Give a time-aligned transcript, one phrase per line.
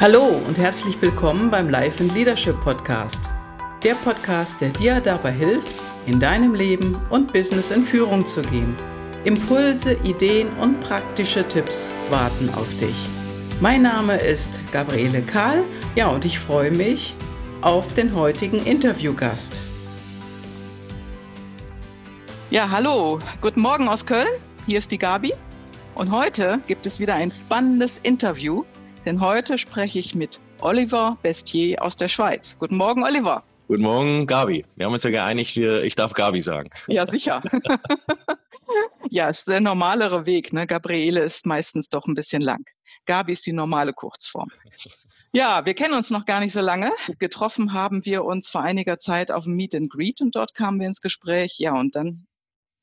[0.00, 3.28] Hallo und herzlich willkommen beim Life and Leadership Podcast.
[3.82, 8.74] Der Podcast, der dir dabei hilft, in deinem Leben und Business in Führung zu gehen.
[9.24, 12.96] Impulse, Ideen und praktische Tipps warten auf dich.
[13.60, 15.64] Mein Name ist Gabriele Kahl,
[15.94, 17.14] ja, und ich freue mich
[17.60, 19.60] auf den heutigen Interviewgast.
[22.48, 24.28] Ja, hallo, guten Morgen aus Köln.
[24.64, 25.34] Hier ist die Gabi.
[25.94, 28.64] Und heute gibt es wieder ein spannendes Interview
[29.04, 32.56] denn heute spreche ich mit Oliver Bestier aus der Schweiz.
[32.58, 33.42] Guten Morgen, Oliver.
[33.66, 34.64] Guten Morgen, Gabi.
[34.76, 36.70] Wir haben uns ja geeinigt, ich darf Gabi sagen.
[36.88, 37.42] Ja, sicher.
[39.10, 40.52] ja, es ist der normalere Weg.
[40.52, 40.66] Ne?
[40.66, 42.64] Gabriele ist meistens doch ein bisschen lang.
[43.06, 44.48] Gabi ist die normale Kurzform.
[45.32, 46.90] Ja, wir kennen uns noch gar nicht so lange.
[47.18, 50.80] Getroffen haben wir uns vor einiger Zeit auf dem Meet and Greet und dort kamen
[50.80, 51.58] wir ins Gespräch.
[51.58, 52.26] Ja, und dann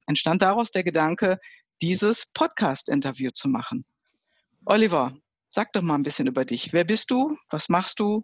[0.05, 1.37] entstand daraus der Gedanke,
[1.81, 3.85] dieses Podcast-Interview zu machen.
[4.65, 5.13] Oliver,
[5.57, 6.71] Sag doch mal ein bisschen über dich.
[6.71, 7.35] Wer bist du?
[7.49, 8.23] Was machst du?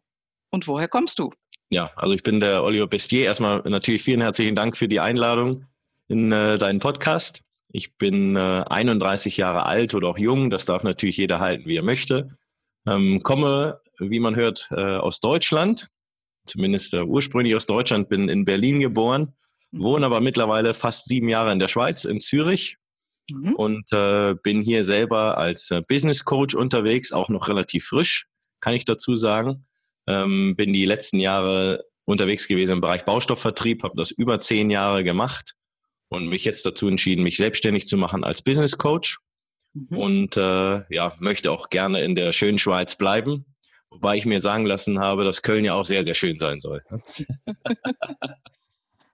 [0.52, 1.32] Und woher kommst du?
[1.72, 3.26] Ja, also ich bin der Oliver Bestier.
[3.26, 5.66] Erstmal natürlich vielen herzlichen Dank für die Einladung
[6.08, 7.42] in äh, deinen Podcast.
[7.70, 10.52] Ich bin äh, 31 Jahre alt oder auch jung.
[10.52, 12.38] Das darf natürlich jeder halten, wie er möchte.
[12.88, 15.88] Ähm, komme, wie man hört, äh, aus Deutschland.
[16.46, 18.10] Zumindest äh, ursprünglich aus Deutschland.
[18.10, 19.34] Bin in Berlin geboren.
[19.72, 22.78] Wohne aber mittlerweile fast sieben Jahre in der Schweiz, in Zürich
[23.30, 23.56] mhm.
[23.56, 28.28] und äh, bin hier selber als äh, Business Coach unterwegs, auch noch relativ frisch,
[28.60, 29.64] kann ich dazu sagen.
[30.08, 35.04] Ähm, bin die letzten Jahre unterwegs gewesen im Bereich Baustoffvertrieb, habe das über zehn Jahre
[35.04, 35.54] gemacht
[36.10, 39.20] und mich jetzt dazu entschieden, mich selbstständig zu machen als Business Coach
[39.74, 39.98] mhm.
[39.98, 43.46] und äh, ja, möchte auch gerne in der schönen Schweiz bleiben.
[43.90, 46.82] Wobei ich mir sagen lassen habe, dass Köln ja auch sehr, sehr schön sein soll.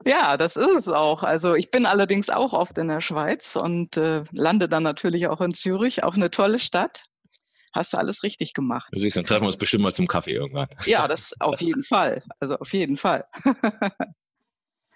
[0.05, 1.23] Ja, das ist es auch.
[1.23, 5.41] Also ich bin allerdings auch oft in der Schweiz und äh, lande dann natürlich auch
[5.41, 7.03] in Zürich, auch eine tolle Stadt.
[7.73, 8.89] Hast du alles richtig gemacht.
[8.94, 10.67] Du siehst, dann treffen wir uns bestimmt mal zum Kaffee irgendwann.
[10.86, 12.23] Ja, das auf jeden Fall.
[12.39, 13.25] Also auf jeden Fall.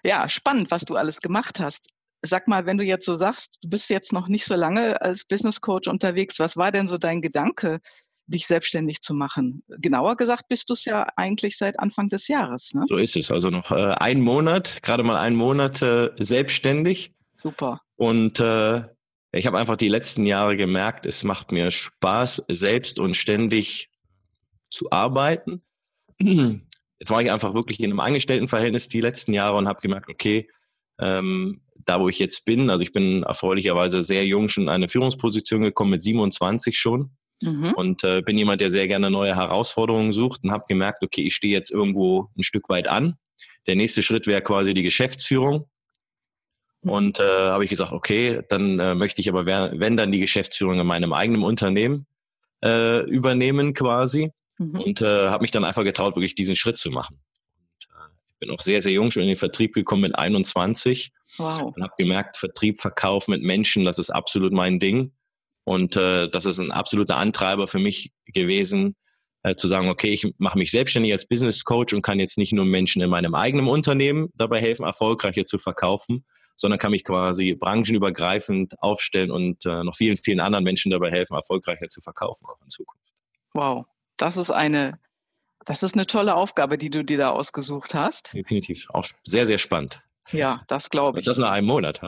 [0.04, 1.90] ja, spannend, was du alles gemacht hast.
[2.22, 5.24] Sag mal, wenn du jetzt so sagst, du bist jetzt noch nicht so lange als
[5.24, 7.80] Business Coach unterwegs, was war denn so dein Gedanke,
[8.26, 9.62] dich selbstständig zu machen.
[9.68, 12.72] Genauer gesagt bist du es ja eigentlich seit Anfang des Jahres.
[12.74, 12.84] Ne?
[12.88, 13.30] So ist es.
[13.30, 17.10] Also noch äh, einen Monat, gerade mal einen Monat äh, selbstständig.
[17.34, 17.80] Super.
[17.96, 18.84] Und äh,
[19.32, 23.90] ich habe einfach die letzten Jahre gemerkt, es macht mir Spaß, selbst und ständig
[24.70, 25.62] zu arbeiten.
[26.18, 30.48] Jetzt war ich einfach wirklich in einem Angestelltenverhältnis die letzten Jahre und habe gemerkt, okay,
[30.98, 34.88] ähm, da wo ich jetzt bin, also ich bin erfreulicherweise sehr jung schon in eine
[34.88, 37.10] Führungsposition gekommen, mit 27 schon.
[37.42, 37.74] Mhm.
[37.74, 41.34] Und äh, bin jemand, der sehr gerne neue Herausforderungen sucht und habe gemerkt, okay, ich
[41.34, 43.16] stehe jetzt irgendwo ein Stück weit an.
[43.66, 45.68] Der nächste Schritt wäre quasi die Geschäftsführung.
[46.82, 46.90] Mhm.
[46.90, 50.78] Und äh, habe ich gesagt, okay, dann äh, möchte ich aber, wenn dann die Geschäftsführung
[50.78, 52.06] in meinem eigenen Unternehmen
[52.64, 54.30] äh, übernehmen quasi.
[54.58, 54.80] Mhm.
[54.80, 57.20] Und äh, habe mich dann einfach getraut, wirklich diesen Schritt zu machen.
[57.58, 61.12] Und, äh, ich bin auch sehr, sehr jung schon in den Vertrieb gekommen mit 21
[61.38, 61.62] wow.
[61.62, 65.12] und habe gemerkt, Vertrieb, Verkauf mit Menschen, das ist absolut mein Ding.
[65.64, 68.96] Und äh, das ist ein absoluter Antreiber für mich gewesen,
[69.42, 72.52] äh, zu sagen, okay, ich mache mich selbstständig als Business Coach und kann jetzt nicht
[72.52, 76.24] nur Menschen in meinem eigenen Unternehmen dabei helfen, erfolgreicher zu verkaufen,
[76.56, 81.34] sondern kann mich quasi branchenübergreifend aufstellen und äh, noch vielen, vielen anderen Menschen dabei helfen,
[81.34, 83.14] erfolgreicher zu verkaufen auch in Zukunft.
[83.54, 83.86] Wow,
[84.16, 84.98] das ist eine,
[85.64, 88.32] das ist eine tolle Aufgabe, die du dir da ausgesucht hast.
[88.34, 90.02] Definitiv, auch sehr, sehr spannend.
[90.32, 91.26] Ja, das glaube ich.
[91.26, 92.00] Das nach einem Monat.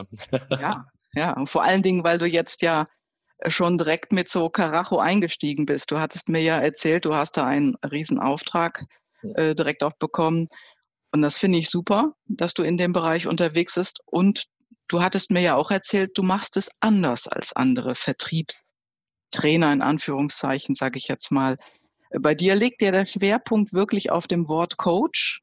[0.49, 2.87] ja, ja, und vor allen Dingen, weil du jetzt ja
[3.47, 5.91] schon direkt mit so Karacho eingestiegen bist.
[5.91, 8.85] Du hattest mir ja erzählt, du hast da einen Riesenauftrag
[9.35, 10.47] äh, direkt auch bekommen.
[11.11, 14.01] Und das finde ich super, dass du in dem Bereich unterwegs bist.
[14.05, 14.45] Und
[14.87, 20.75] du hattest mir ja auch erzählt, du machst es anders als andere Vertriebstrainer in Anführungszeichen,
[20.75, 21.57] sage ich jetzt mal.
[22.19, 25.41] Bei dir liegt ja der Schwerpunkt wirklich auf dem Wort Coach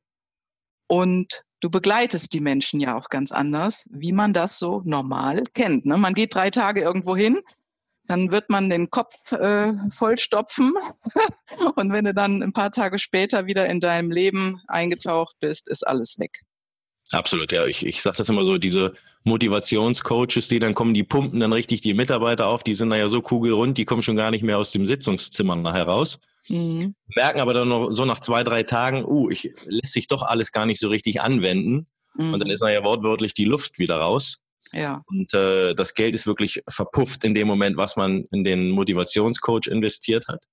[0.87, 5.87] und du begleitest die Menschen ja auch ganz anders, wie man das so normal kennt.
[5.87, 5.97] Ne?
[5.97, 7.41] Man geht drei Tage irgendwo hin,
[8.07, 10.75] dann wird man den Kopf äh, vollstopfen.
[11.77, 15.87] und wenn du dann ein paar Tage später wieder in deinem Leben eingetaucht bist, ist
[15.87, 16.41] alles weg.
[17.13, 17.67] Absolut, ja.
[17.67, 21.81] Ich, ich sage das immer so, diese Motivationscoaches, die dann kommen, die pumpen dann richtig
[21.83, 24.59] die Mitarbeiter auf, die sind da ja so kugelrund, die kommen schon gar nicht mehr
[24.59, 26.19] aus dem Sitzungszimmer nachher raus.
[26.49, 26.95] Mhm.
[27.15, 30.53] Merken aber dann noch so nach zwei, drei Tagen, uh, ich lässt sich doch alles
[30.53, 31.87] gar nicht so richtig anwenden.
[32.15, 32.35] Mhm.
[32.35, 34.44] Und dann ist nachher wortwörtlich die Luft wieder raus.
[34.75, 35.03] Ja.
[35.07, 39.67] Und äh, das Geld ist wirklich verpufft in dem Moment, was man in den Motivationscoach
[39.69, 40.45] investiert hat.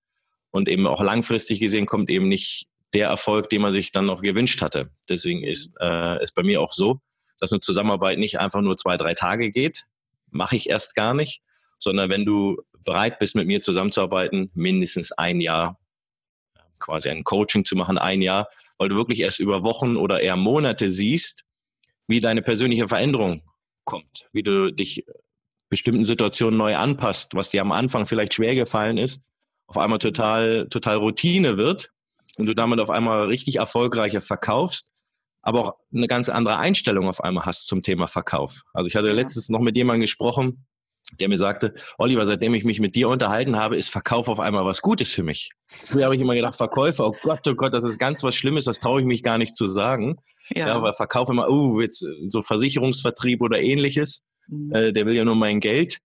[0.52, 4.22] Und eben auch langfristig gesehen kommt eben nicht der Erfolg, den man sich dann noch
[4.22, 4.92] gewünscht hatte.
[5.10, 7.00] Deswegen ist äh, es bei mir auch so,
[7.40, 9.86] dass eine Zusammenarbeit nicht einfach nur zwei, drei Tage geht.
[10.30, 11.42] Mache ich erst gar nicht,
[11.80, 15.80] sondern wenn du bereit bist, mit mir zusammenzuarbeiten, mindestens ein Jahr
[16.80, 20.36] quasi ein Coaching zu machen, ein Jahr, weil du wirklich erst über Wochen oder eher
[20.36, 21.46] Monate siehst,
[22.08, 23.44] wie deine persönliche Veränderung
[23.92, 25.06] kommt, wie du dich
[25.70, 29.26] bestimmten Situationen neu anpasst, was dir am Anfang vielleicht schwer gefallen ist,
[29.68, 31.92] auf einmal total, total Routine wird
[32.38, 34.94] und du damit auf einmal richtig erfolgreicher verkaufst,
[35.42, 38.64] aber auch eine ganz andere Einstellung auf einmal hast zum Thema Verkauf.
[38.74, 40.66] Also ich hatte letztens noch mit jemandem gesprochen,
[41.20, 44.66] der mir sagte, Oliver, seitdem ich mich mit dir unterhalten habe, ist Verkauf auf einmal
[44.66, 45.52] was Gutes für mich.
[45.68, 48.66] Früher habe ich immer gedacht, Verkäufer, oh Gott, oh Gott, das ist ganz was Schlimmes,
[48.66, 50.18] das traue ich mich gar nicht zu sagen.
[50.50, 50.68] Ja.
[50.68, 54.74] ja aber Verkauf immer, oh, jetzt so Versicherungsvertrieb oder ähnliches, mhm.
[54.74, 56.00] äh, der will ja nur mein Geld.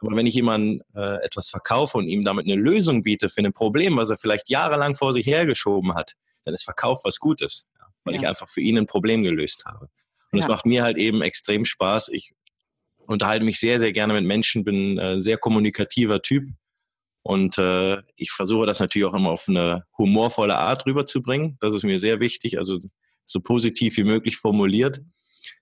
[0.00, 3.52] Aber wenn ich jemandem äh, etwas verkaufe und ihm damit eine Lösung biete für ein
[3.52, 7.86] Problem, was er vielleicht jahrelang vor sich hergeschoben hat, dann ist Verkauf was Gutes, ja,
[8.04, 8.20] weil ja.
[8.20, 9.88] ich einfach für ihn ein Problem gelöst habe.
[10.32, 12.08] Und es macht mir halt eben extrem Spaß.
[12.08, 12.32] Ich
[13.06, 16.44] unterhalte mich sehr, sehr gerne mit Menschen, bin äh, sehr kommunikativer Typ.
[17.24, 21.56] Und äh, ich versuche das natürlich auch immer auf eine humorvolle Art rüberzubringen.
[21.60, 22.78] Das ist mir sehr wichtig, also
[23.26, 25.00] so positiv wie möglich formuliert.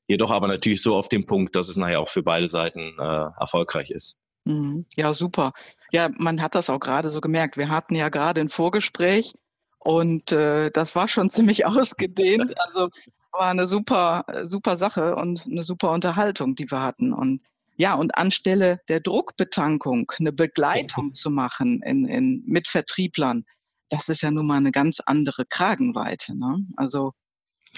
[0.09, 3.27] Jedoch aber natürlich so auf den Punkt, dass es nachher auch für beide Seiten äh,
[3.39, 4.17] erfolgreich ist.
[4.45, 4.87] Mhm.
[4.97, 5.53] Ja, super.
[5.93, 7.57] Ja, man hat das auch gerade so gemerkt.
[7.57, 9.33] Wir hatten ja gerade ein Vorgespräch
[9.81, 12.55] und äh, das war schon ziemlich ausgedehnt.
[12.59, 12.89] Also
[13.33, 17.13] war eine super, super Sache und eine super Unterhaltung, die wir hatten.
[17.13, 17.43] Und
[17.77, 23.45] ja, und anstelle der Druckbetankung eine Begleitung zu machen in, in, mit Vertrieblern,
[23.89, 26.37] das ist ja nun mal eine ganz andere Kragenweite.
[26.37, 26.59] Ne?
[26.77, 27.13] Also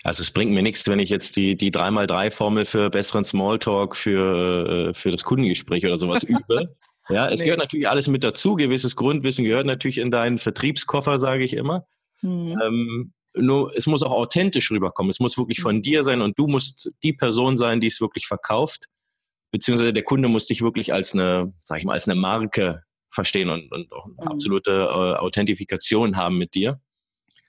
[0.04, 4.88] also es bringt mir nichts, wenn ich jetzt die, die 3x3-Formel für besseren Smalltalk für,
[4.90, 6.74] äh, für das Kundengespräch oder sowas übe.
[7.08, 7.46] Ja, es nee.
[7.46, 8.54] gehört natürlich alles mit dazu.
[8.54, 11.86] Gewisses Grundwissen gehört natürlich in deinen Vertriebskoffer, sage ich immer.
[12.22, 12.58] Mhm.
[12.62, 15.10] Ähm, nur es muss auch authentisch rüberkommen.
[15.10, 15.82] Es muss wirklich von mhm.
[15.82, 18.86] dir sein und du musst die Person sein, die es wirklich verkauft.
[19.50, 23.50] Beziehungsweise der Kunde muss dich wirklich als eine, sag ich mal, als eine Marke verstehen
[23.50, 24.28] und, und auch eine mhm.
[24.28, 26.80] absolute äh, Authentifikation haben mit dir.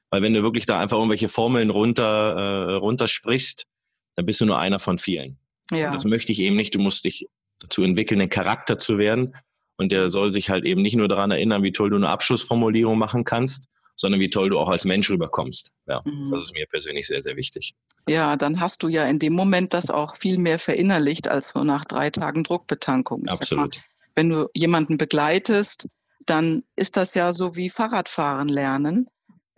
[0.10, 3.68] Weil wenn du wirklich da einfach irgendwelche Formeln runter, äh, runtersprichst,
[4.16, 5.40] dann bist du nur einer von vielen.
[5.72, 5.88] Ja.
[5.88, 6.76] Und das möchte ich eben nicht.
[6.76, 7.30] Du musst dich
[7.63, 9.36] dazu entwickeln, ein Charakter zu werden.
[9.77, 12.98] Und der soll sich halt eben nicht nur daran erinnern, wie toll du eine Abschlussformulierung
[12.98, 15.74] machen kannst, sondern wie toll du auch als Mensch rüberkommst.
[15.88, 16.30] Ja, mhm.
[16.30, 17.75] das ist mir persönlich sehr, sehr wichtig.
[18.07, 21.63] Ja, dann hast du ja in dem Moment das auch viel mehr verinnerlicht als so
[21.63, 23.27] nach drei Tagen Druckbetankung.
[23.27, 23.75] Absolut.
[23.75, 23.83] Mal,
[24.16, 25.88] wenn du jemanden begleitest,
[26.25, 29.09] dann ist das ja so wie Fahrradfahren lernen.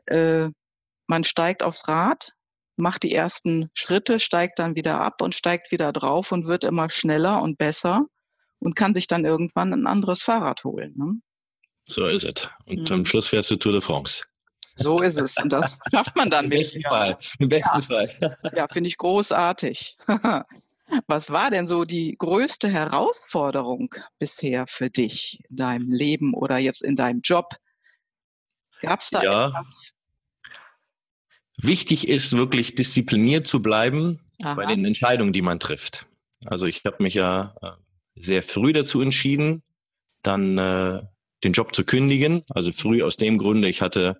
[0.06, 0.50] Äh,
[1.08, 2.34] man steigt aufs Rad,
[2.78, 6.90] macht die ersten Schritte, steigt dann wieder ab und steigt wieder drauf und wird immer
[6.90, 8.06] schneller und besser
[8.60, 10.94] und kann sich dann irgendwann ein anderes Fahrrad holen.
[10.98, 11.20] Ne?
[11.88, 12.50] So ist es.
[12.66, 12.96] Und mhm.
[12.96, 14.24] am Schluss fährst du Tour de France.
[14.76, 15.38] So ist es.
[15.38, 16.46] Und das schafft man dann.
[16.46, 17.18] Im besten Fall.
[17.40, 17.82] Im besten ja.
[17.82, 18.38] Fall.
[18.56, 19.98] Ja, finde ich großartig.
[21.08, 26.84] Was war denn so die größte Herausforderung bisher für dich in deinem Leben oder jetzt
[26.84, 27.56] in deinem Job?
[28.82, 29.48] Gab es da ja.
[29.48, 29.95] etwas?
[31.58, 34.56] Wichtig ist wirklich diszipliniert zu bleiben Aha.
[34.56, 36.08] bei den Entscheidungen, die man trifft.
[36.46, 37.72] Also ich habe mich ja äh,
[38.22, 39.64] sehr früh dazu entschieden,
[40.22, 41.02] dann äh,
[41.44, 42.44] den Job zu kündigen.
[42.50, 44.20] Also früh aus dem Grunde, ich hatte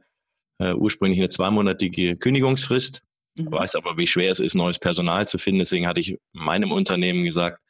[0.60, 3.04] äh, ursprünglich eine zweimonatige Kündigungsfrist,
[3.38, 3.52] mhm.
[3.52, 5.60] weiß aber, wie schwer es ist, neues Personal zu finden.
[5.60, 7.62] Deswegen hatte ich meinem Unternehmen gesagt,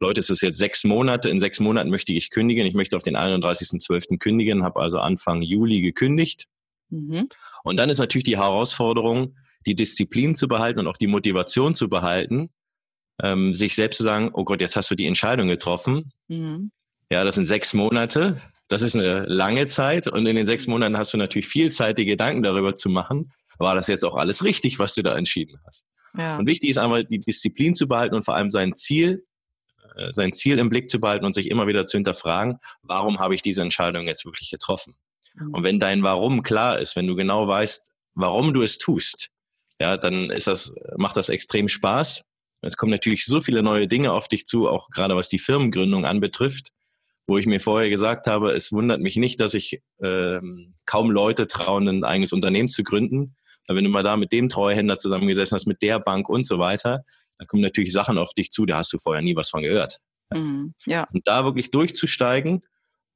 [0.00, 2.66] Leute, es ist jetzt sechs Monate, in sechs Monaten möchte ich kündigen.
[2.66, 4.18] Ich möchte auf den 31.12.
[4.18, 6.46] kündigen, habe also Anfang Juli gekündigt.
[6.90, 7.28] Mhm.
[7.62, 9.36] Und dann ist natürlich die Herausforderung,
[9.66, 12.50] die Disziplin zu behalten und auch die Motivation zu behalten,
[13.22, 16.12] ähm, sich selbst zu sagen, oh Gott, jetzt hast du die Entscheidung getroffen.
[16.28, 16.70] Mhm.
[17.10, 18.40] Ja, das sind sechs Monate.
[18.68, 21.98] Das ist eine lange Zeit und in den sechs Monaten hast du natürlich viel Zeit,
[21.98, 25.60] dir Gedanken darüber zu machen, war das jetzt auch alles richtig, was du da entschieden
[25.66, 25.86] hast.
[26.16, 26.38] Ja.
[26.38, 29.26] Und wichtig ist einfach, die Disziplin zu behalten und vor allem sein Ziel,
[29.96, 33.34] äh, sein Ziel im Blick zu behalten und sich immer wieder zu hinterfragen, warum habe
[33.34, 34.94] ich diese Entscheidung jetzt wirklich getroffen?
[35.38, 39.30] Und wenn dein Warum klar ist, wenn du genau weißt, warum du es tust,
[39.80, 42.24] ja, dann ist das, macht das extrem Spaß.
[42.62, 46.04] Es kommen natürlich so viele neue Dinge auf dich zu, auch gerade was die Firmengründung
[46.04, 46.70] anbetrifft
[47.26, 50.40] wo ich mir vorher gesagt habe, es wundert mich nicht, dass sich äh,
[50.86, 53.34] kaum Leute trauen, ein eigenes Unternehmen zu gründen.
[53.66, 56.58] Weil wenn du mal da mit dem Treuhänder zusammengesessen hast, mit der Bank und so
[56.58, 57.04] weiter,
[57.38, 60.00] da kommen natürlich Sachen auf dich zu, da hast du vorher nie was von gehört.
[60.32, 61.06] Mhm, ja.
[61.14, 62.60] Und da wirklich durchzusteigen.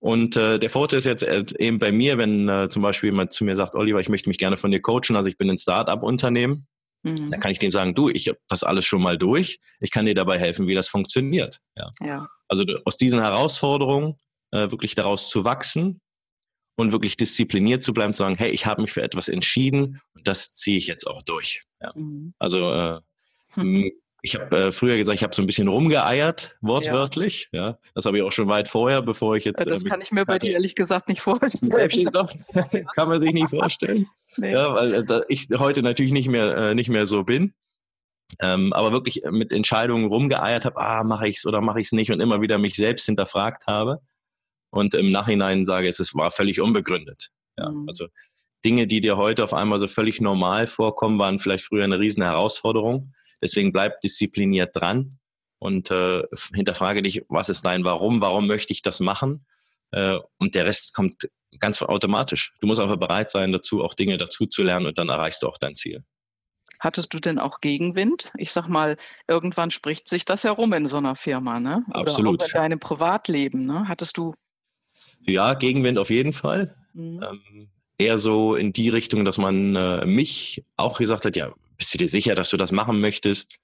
[0.01, 3.33] Und äh, der Vorteil ist jetzt äh, eben bei mir, wenn äh, zum Beispiel jemand
[3.33, 5.57] zu mir sagt, Oliver, ich möchte mich gerne von dir coachen, also ich bin ein
[5.57, 6.69] Start-up-Unternehmen,
[7.03, 7.31] mhm.
[7.31, 10.07] dann kann ich dem sagen, du, ich habe das alles schon mal durch, ich kann
[10.07, 11.59] dir dabei helfen, wie das funktioniert.
[11.77, 11.91] Ja.
[12.01, 12.29] ja.
[12.47, 14.15] Also aus diesen Herausforderungen
[14.53, 16.01] äh, wirklich daraus zu wachsen
[16.77, 20.29] und wirklich diszipliniert zu bleiben, zu sagen, hey, ich habe mich für etwas entschieden und
[20.29, 21.65] das ziehe ich jetzt auch durch.
[21.83, 21.93] Ja.
[21.97, 22.35] Mhm.
[22.39, 23.01] Also äh,
[23.55, 23.91] hm.
[24.23, 27.49] ich habe äh, früher gesagt, ich habe so ein bisschen rumgeeiert, wortwörtlich.
[27.53, 27.69] Ja.
[27.69, 27.79] ja.
[27.95, 29.65] Das habe ich auch schon weit vorher, bevor ich jetzt.
[29.65, 32.11] Das äh, kann ich mir bei dir ehrlich gesagt nicht vorstellen.
[32.13, 32.33] Doch,
[32.95, 34.07] kann man sich nicht vorstellen.
[34.37, 34.53] Nee.
[34.53, 37.55] Ja, weil äh, ich heute natürlich nicht mehr, äh, nicht mehr so bin.
[38.41, 41.93] Ähm, aber wirklich mit Entscheidungen rumgeeiert habe, ah, mache ich es oder mache ich es
[41.93, 44.01] nicht und immer wieder mich selbst hinterfragt habe
[44.71, 47.31] und im Nachhinein sage, es war völlig unbegründet.
[47.57, 47.87] Ja, mhm.
[47.89, 48.09] Also
[48.65, 52.23] Dinge, die dir heute auf einmal so völlig normal vorkommen, waren vielleicht früher eine riesen
[52.23, 53.15] Herausforderung.
[53.43, 55.19] Deswegen bleib diszipliniert dran
[55.59, 56.23] und äh,
[56.55, 59.47] hinterfrage dich, was ist dein Warum, warum möchte ich das machen?
[59.91, 61.29] Äh, und der Rest kommt
[61.59, 62.55] ganz automatisch.
[62.61, 65.49] Du musst einfach bereit sein, dazu auch Dinge dazu zu lernen und dann erreichst du
[65.49, 66.05] auch dein Ziel.
[66.81, 68.31] Hattest du denn auch Gegenwind?
[68.37, 71.85] Ich sag mal, irgendwann spricht sich das herum in so einer Firma, ne?
[71.89, 72.43] Oder Absolut.
[72.43, 73.89] Auch in deinem Privatleben, ne?
[73.89, 74.33] Hattest du?
[75.21, 76.77] Ja, Gegenwind auf jeden Fall.
[76.93, 77.21] Mhm.
[77.23, 77.69] Ähm,
[77.99, 81.99] eher so in die Richtung, dass man äh, mich auch gesagt hat, ja, bist du
[81.99, 83.59] dir sicher, dass du das machen möchtest?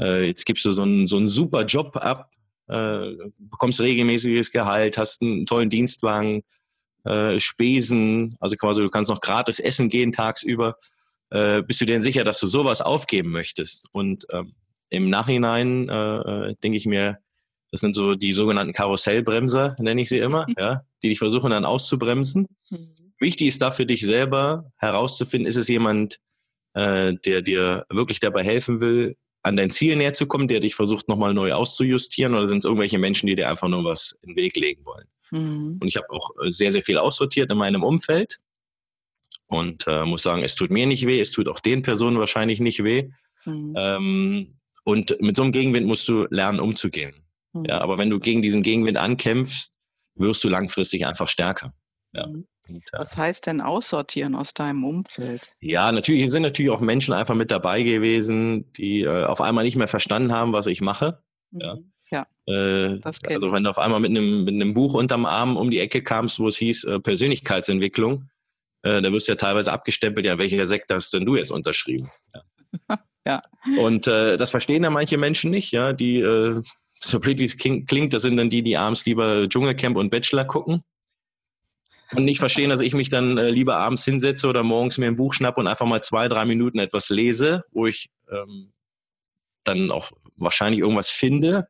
[0.00, 2.32] Äh, jetzt gibst du so einen, so einen super Job ab,
[2.68, 6.42] äh, bekommst regelmäßiges Gehalt, hast einen tollen Dienstwagen,
[7.04, 10.76] äh, Spesen, also quasi du kannst noch gratis essen gehen tagsüber.
[11.30, 13.88] Äh, bist du dir denn sicher, dass du sowas aufgeben möchtest?
[13.92, 14.54] Und ähm,
[14.90, 16.18] im Nachhinein äh,
[16.50, 17.18] äh, denke ich mir,
[17.70, 21.66] das sind so die sogenannten Karussellbremser, nenne ich sie immer, ja, die dich versuchen dann
[21.66, 22.48] auszubremsen.
[22.70, 22.94] Mhm.
[23.20, 26.18] Wichtig ist da für dich selber herauszufinden, ist es jemand,
[26.78, 30.76] äh, der dir wirklich dabei helfen will, an dein Ziel näher zu kommen, der dich
[30.76, 34.30] versucht nochmal neu auszujustieren oder sind es irgendwelche Menschen, die dir einfach nur was in
[34.30, 35.08] den Weg legen wollen?
[35.30, 35.78] Mhm.
[35.80, 38.38] Und ich habe auch äh, sehr, sehr viel aussortiert in meinem Umfeld
[39.48, 42.60] und äh, muss sagen, es tut mir nicht weh, es tut auch den Personen wahrscheinlich
[42.60, 43.10] nicht weh.
[43.44, 43.74] Mhm.
[43.76, 44.54] Ähm,
[44.84, 47.24] und mit so einem Gegenwind musst du lernen, umzugehen.
[47.54, 47.64] Mhm.
[47.64, 49.76] Ja, aber wenn du gegen diesen Gegenwind ankämpfst,
[50.14, 51.74] wirst du langfristig einfach stärker.
[52.12, 52.28] Ja.
[52.68, 52.82] Mhm.
[52.92, 55.52] Was heißt denn aussortieren aus deinem Umfeld?
[55.60, 59.76] Ja, natürlich sind natürlich auch Menschen einfach mit dabei gewesen, die äh, auf einmal nicht
[59.76, 61.22] mehr verstanden haben, was ich mache.
[61.50, 61.60] Mhm.
[61.60, 61.76] Ja.
[62.10, 65.70] Ja, äh, also wenn du auf einmal mit einem, mit einem Buch unterm Arm um
[65.70, 68.30] die Ecke kamst, wo es hieß äh, Persönlichkeitsentwicklung,
[68.82, 72.08] äh, da wirst du ja teilweise abgestempelt, ja, welcher Sektor hast denn du jetzt unterschrieben?
[72.88, 72.98] Ja.
[73.26, 73.42] ja.
[73.78, 76.62] Und äh, das verstehen ja manche Menschen nicht, ja, die, äh,
[76.98, 80.46] so blöd wie es klingt, das sind dann die, die abends lieber Dschungelcamp und Bachelor
[80.46, 80.82] gucken
[82.14, 85.16] und nicht verstehen, dass ich mich dann äh, lieber abends hinsetze oder morgens mir ein
[85.16, 88.72] Buch schnappe und einfach mal zwei, drei Minuten etwas lese, wo ich ähm,
[89.64, 91.68] dann auch wahrscheinlich irgendwas finde,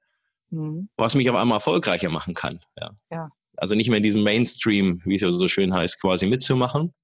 [0.50, 0.88] mhm.
[0.96, 2.60] was mich auf einmal erfolgreicher machen kann.
[2.78, 2.90] Ja.
[3.10, 3.30] ja.
[3.56, 6.94] Also nicht mehr in diesem Mainstream, wie es ja so schön heißt, quasi mitzumachen.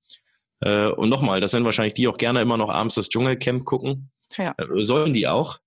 [0.60, 4.12] Äh, und nochmal, das sind wahrscheinlich die auch gerne immer noch abends das Dschungelcamp gucken.
[4.36, 4.54] Ja.
[4.56, 5.58] Äh, sollen die auch.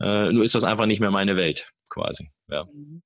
[0.00, 2.28] Äh, nur ist das einfach nicht mehr meine Welt, quasi.
[2.48, 2.64] Ja.
[2.64, 3.02] Mhm.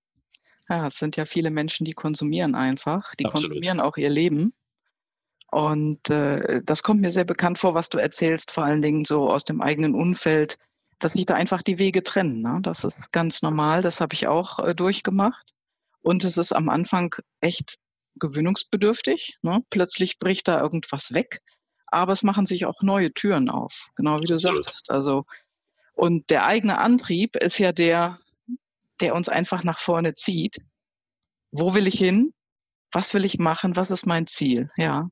[0.70, 3.14] Ja, es sind ja viele Menschen, die konsumieren einfach.
[3.16, 3.50] Die Absolut.
[3.50, 4.54] konsumieren auch ihr Leben.
[5.50, 9.28] Und äh, das kommt mir sehr bekannt vor, was du erzählst, vor allen Dingen so
[9.28, 10.58] aus dem eigenen Umfeld,
[11.00, 12.40] dass sich da einfach die Wege trennen.
[12.40, 12.60] Ne?
[12.62, 15.54] Das ist ganz normal, das habe ich auch äh, durchgemacht.
[16.02, 17.78] Und es ist am Anfang echt
[18.16, 19.38] gewöhnungsbedürftig.
[19.42, 19.64] Ne?
[19.70, 21.42] Plötzlich bricht da irgendwas weg,
[21.86, 24.64] aber es machen sich auch neue Türen auf, genau wie du Absolut.
[24.64, 24.90] sagtest.
[24.92, 25.24] Also,
[25.94, 28.20] und der eigene Antrieb ist ja der,
[29.00, 30.58] der uns einfach nach vorne zieht.
[31.52, 32.32] Wo will ich hin?
[32.92, 33.76] Was will ich machen?
[33.76, 34.70] Was ist mein Ziel?
[34.76, 35.08] Ja.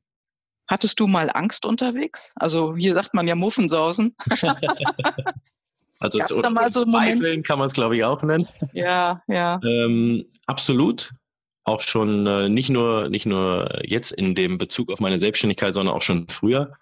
[0.69, 2.33] Hattest du mal Angst unterwegs?
[2.37, 4.15] Also hier sagt man ja Muffensausen.
[6.01, 8.47] also zu, mal so Zweifeln kann man es, glaube ich, auch nennen.
[8.75, 9.59] Ja, ja.
[9.65, 11.15] Ähm, absolut.
[11.65, 15.95] Auch schon äh, nicht, nur, nicht nur jetzt in dem Bezug auf meine Selbstständigkeit, sondern
[15.95, 16.75] auch schon früher.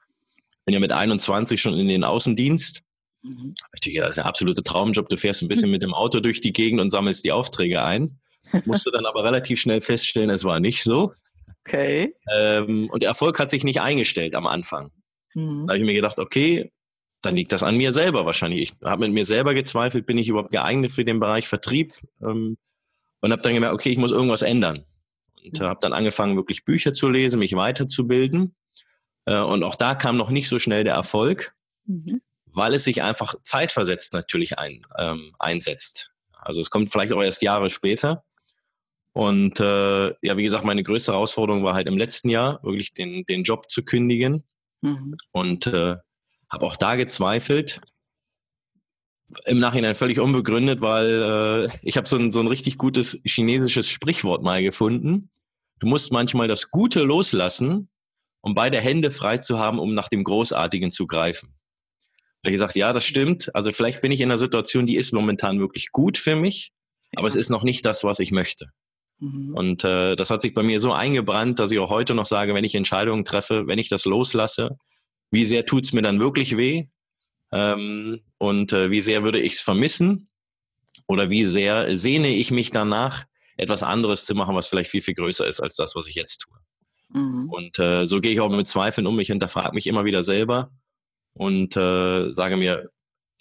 [0.65, 2.83] Bin ja mit 21 schon in den Außendienst
[3.27, 3.55] Mhm.
[3.73, 5.09] Natürlich, das ist ein absoluter Traumjob.
[5.09, 8.19] Du fährst ein bisschen mit dem Auto durch die Gegend und sammelst die Aufträge ein.
[8.65, 11.13] Musst du dann aber relativ schnell feststellen, es war nicht so.
[11.67, 12.15] Okay.
[12.33, 14.93] Ähm, und der Erfolg hat sich nicht eingestellt am Anfang.
[15.35, 15.67] Mhm.
[15.67, 16.71] Da habe ich mir gedacht, okay,
[17.23, 18.61] dann liegt das an mir selber wahrscheinlich.
[18.63, 21.93] Ich habe mit mir selber gezweifelt, bin ich überhaupt geeignet für den Bereich Vertrieb?
[22.23, 22.57] Ähm,
[23.21, 24.85] und habe dann gemerkt, okay, ich muss irgendwas ändern.
[25.43, 25.65] Und mhm.
[25.65, 28.55] habe dann angefangen, wirklich Bücher zu lesen, mich weiterzubilden.
[29.25, 31.57] Äh, und auch da kam noch nicht so schnell der Erfolg.
[31.87, 32.21] Mhm
[32.57, 36.11] weil es sich einfach zeitversetzt natürlich ein, ähm, einsetzt.
[36.33, 38.25] Also es kommt vielleicht auch erst Jahre später.
[39.13, 43.25] Und äh, ja, wie gesagt, meine größte Herausforderung war halt im letzten Jahr, wirklich den,
[43.27, 44.45] den Job zu kündigen.
[44.81, 45.17] Mhm.
[45.33, 45.97] Und äh,
[46.49, 47.83] habe auch da gezweifelt.
[49.45, 53.89] Im Nachhinein völlig unbegründet, weil äh, ich habe so ein, so ein richtig gutes chinesisches
[53.89, 55.31] Sprichwort mal gefunden.
[55.79, 57.91] Du musst manchmal das Gute loslassen,
[58.41, 61.56] um beide Hände frei zu haben, um nach dem Großartigen zu greifen
[62.47, 63.55] habe ich gesagt, ja, das stimmt.
[63.55, 66.73] Also vielleicht bin ich in einer Situation, die ist momentan wirklich gut für mich,
[67.13, 67.19] ja.
[67.19, 68.71] aber es ist noch nicht das, was ich möchte.
[69.19, 69.55] Mhm.
[69.55, 72.55] Und äh, das hat sich bei mir so eingebrannt, dass ich auch heute noch sage,
[72.55, 74.79] wenn ich Entscheidungen treffe, wenn ich das loslasse,
[75.31, 76.87] wie sehr tut es mir dann wirklich weh?
[77.53, 80.29] Ähm, und äh, wie sehr würde ich es vermissen
[81.07, 83.25] oder wie sehr sehne ich mich danach,
[83.57, 86.39] etwas anderes zu machen, was vielleicht viel, viel größer ist als das, was ich jetzt
[86.39, 86.59] tue.
[87.09, 87.49] Mhm.
[87.51, 89.19] Und äh, so gehe ich auch mit Zweifeln um.
[89.19, 90.71] Ich hinterfrage mich immer wieder selber
[91.37, 92.91] und äh, sage mir,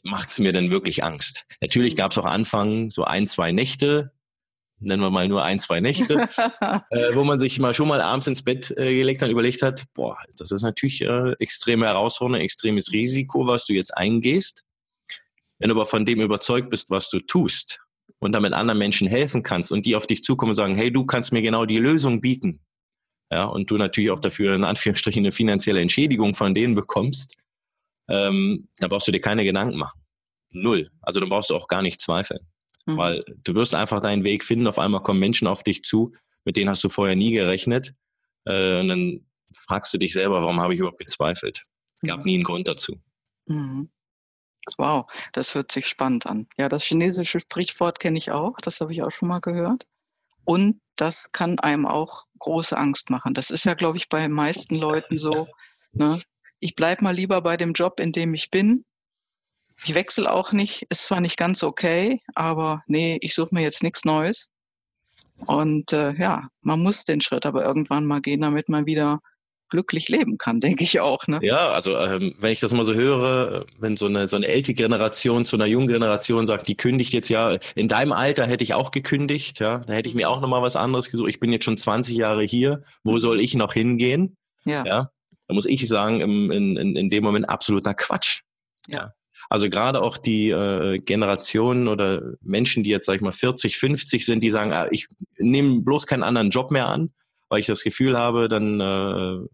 [0.03, 1.45] macht es mir denn wirklich Angst?
[1.61, 1.97] Natürlich mhm.
[1.97, 4.11] gab es auch Anfang so ein, zwei Nächte,
[4.79, 6.27] nennen wir mal nur ein, zwei Nächte,
[6.89, 9.61] äh, wo man sich mal schon mal abends ins Bett äh, gelegt hat und überlegt
[9.61, 14.65] hat, boah, das ist natürlich äh, extreme Herausforderung, extremes Risiko, was du jetzt eingehst.
[15.57, 17.79] Wenn du aber von dem überzeugt bist, was du tust
[18.19, 21.05] und damit anderen Menschen helfen kannst und die auf dich zukommen und sagen, hey, du
[21.05, 22.59] kannst mir genau die Lösung bieten.
[23.31, 27.37] Ja, und du natürlich auch dafür in Anführungsstrichen eine finanzielle Entschädigung von denen bekommst,
[28.07, 30.01] ähm, dann brauchst du dir keine Gedanken machen.
[30.51, 30.89] Null.
[31.01, 32.39] Also dann brauchst du auch gar nicht zweifeln.
[32.85, 32.97] Mhm.
[32.97, 36.57] Weil du wirst einfach deinen Weg finden, auf einmal kommen Menschen auf dich zu, mit
[36.57, 37.93] denen hast du vorher nie gerechnet.
[38.45, 39.25] Äh, und dann
[39.67, 41.61] fragst du dich selber, warum habe ich überhaupt gezweifelt?
[42.01, 42.25] Es gab mhm.
[42.25, 43.01] nie einen Grund dazu.
[43.47, 43.89] Mhm.
[44.77, 46.47] Wow, das hört sich spannend an.
[46.57, 49.85] Ja, das chinesische Sprichwort kenne ich auch, das habe ich auch schon mal gehört.
[50.43, 53.33] Und das kann einem auch große Angst machen.
[53.33, 55.47] Das ist ja, glaube ich, bei den meisten Leuten so.
[55.91, 56.19] Ne?
[56.65, 58.85] Ich bleibe mal lieber bei dem Job, in dem ich bin.
[59.83, 63.83] Ich wechsle auch nicht, ist zwar nicht ganz okay, aber nee, ich suche mir jetzt
[63.83, 64.49] nichts Neues.
[65.45, 69.19] Und äh, ja, man muss den Schritt aber irgendwann mal gehen, damit man wieder
[69.69, 71.27] glücklich leben kann, denke ich auch.
[71.27, 71.37] Ne?
[71.43, 74.73] Ja, also ähm, wenn ich das mal so höre, wenn so eine, so eine ältere
[74.73, 78.73] Generation zu einer jungen Generation sagt, die kündigt jetzt ja, in deinem Alter hätte ich
[78.73, 81.29] auch gekündigt, ja, da hätte ich mir auch nochmal was anderes gesucht.
[81.29, 84.35] Ich bin jetzt schon 20 Jahre hier, wo soll ich noch hingehen?
[84.65, 84.83] Ja.
[84.83, 85.11] ja
[85.47, 88.41] da muss ich sagen, im, in, in, in dem Moment absoluter Quatsch.
[88.87, 89.13] Ja.
[89.49, 94.25] Also gerade auch die äh, Generationen oder Menschen, die jetzt, sag ich mal, 40, 50
[94.25, 97.13] sind, die sagen, ah, ich nehme bloß keinen anderen Job mehr an,
[97.49, 99.47] weil ich das Gefühl habe, dann äh,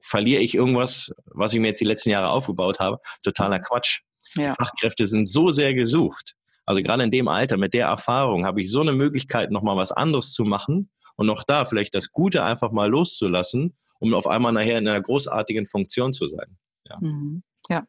[0.00, 2.98] verliere ich irgendwas, was ich mir jetzt die letzten Jahre aufgebaut habe.
[3.22, 4.00] Totaler Quatsch.
[4.34, 4.54] Ja.
[4.54, 6.34] Fachkräfte sind so sehr gesucht.
[6.68, 9.90] Also gerade in dem Alter, mit der Erfahrung, habe ich so eine Möglichkeit, nochmal was
[9.90, 14.52] anderes zu machen und noch da vielleicht das Gute einfach mal loszulassen, um auf einmal
[14.52, 16.58] nachher in einer großartigen Funktion zu sein.
[16.86, 16.98] Ja.
[17.00, 17.42] Mhm.
[17.70, 17.86] ja.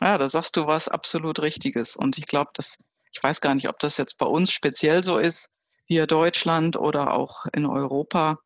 [0.00, 1.94] Ja, da sagst du was absolut Richtiges.
[1.94, 2.78] Und ich glaube, dass,
[3.12, 5.48] ich weiß gar nicht, ob das jetzt bei uns speziell so ist,
[5.84, 8.40] hier Deutschland oder auch in Europa.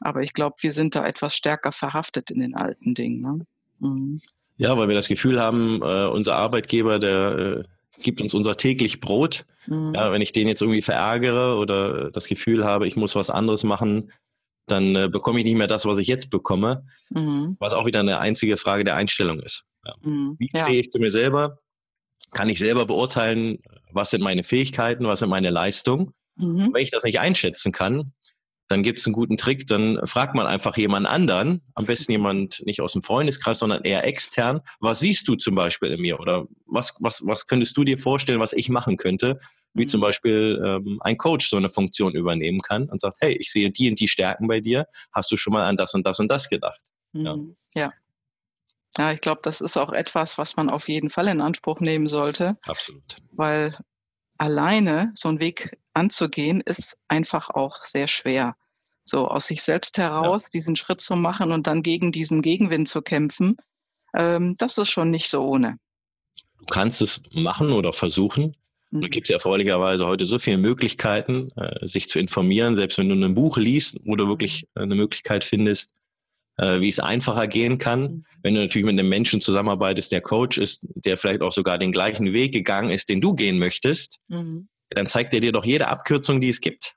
[0.00, 3.20] Aber ich glaube, wir sind da etwas stärker verhaftet in den alten Dingen.
[3.20, 3.46] Ne?
[3.80, 4.20] Mhm.
[4.56, 7.64] Ja, weil wir das Gefühl haben, äh, unser Arbeitgeber, der äh,
[8.02, 9.46] gibt uns unser täglich Brot.
[9.66, 9.92] Mhm.
[9.94, 13.64] Ja, wenn ich den jetzt irgendwie verärgere oder das Gefühl habe, ich muss was anderes
[13.64, 14.10] machen,
[14.66, 16.84] dann äh, bekomme ich nicht mehr das, was ich jetzt bekomme.
[17.10, 17.56] Mhm.
[17.58, 19.66] Was auch wieder eine einzige Frage der Einstellung ist.
[19.84, 19.94] Ja.
[20.02, 20.36] Mhm.
[20.38, 20.70] Wie stehe ja.
[20.70, 21.58] ich zu mir selber?
[22.32, 23.58] Kann ich selber beurteilen,
[23.92, 26.14] was sind meine Fähigkeiten, was sind meine Leistungen?
[26.36, 26.70] Mhm.
[26.72, 28.12] Wenn ich das nicht einschätzen kann,
[28.68, 32.62] dann gibt es einen guten Trick, dann fragt man einfach jemand anderen, am besten jemand
[32.64, 36.46] nicht aus dem Freundeskreis, sondern eher extern, was siehst du zum Beispiel in mir oder
[36.66, 39.38] was, was, was könntest du dir vorstellen, was ich machen könnte,
[39.74, 40.02] wie zum mhm.
[40.02, 43.90] Beispiel ähm, ein Coach so eine Funktion übernehmen kann und sagt, hey, ich sehe die
[43.90, 46.48] und die Stärken bei dir, hast du schon mal an das und das und das
[46.48, 46.80] gedacht?
[47.12, 47.36] Ja.
[47.36, 47.56] Mhm.
[47.74, 47.90] ja.
[48.96, 52.06] Ja, ich glaube, das ist auch etwas, was man auf jeden Fall in Anspruch nehmen
[52.06, 52.56] sollte.
[52.62, 53.16] Absolut.
[53.32, 53.76] Weil
[54.38, 58.56] alleine so einen Weg anzugehen, ist einfach auch sehr schwer.
[59.02, 60.48] So aus sich selbst heraus ja.
[60.54, 63.56] diesen Schritt zu machen und dann gegen diesen Gegenwind zu kämpfen,
[64.14, 65.78] ähm, das ist schon nicht so ohne.
[66.58, 68.56] Du kannst es machen oder versuchen.
[68.90, 69.02] Mhm.
[69.02, 73.08] Da gibt es ja erfreulicherweise heute so viele Möglichkeiten, äh, sich zu informieren, selbst wenn
[73.08, 75.96] du ein Buch liest oder wirklich eine Möglichkeit findest,
[76.56, 78.02] äh, wie es einfacher gehen kann.
[78.02, 78.24] Mhm.
[78.42, 81.92] Wenn du natürlich mit einem Menschen zusammenarbeitest, der Coach ist, der vielleicht auch sogar den
[81.92, 84.68] gleichen Weg gegangen ist, den du gehen möchtest, mhm.
[84.94, 86.94] Dann zeigt er dir doch jede Abkürzung, die es gibt.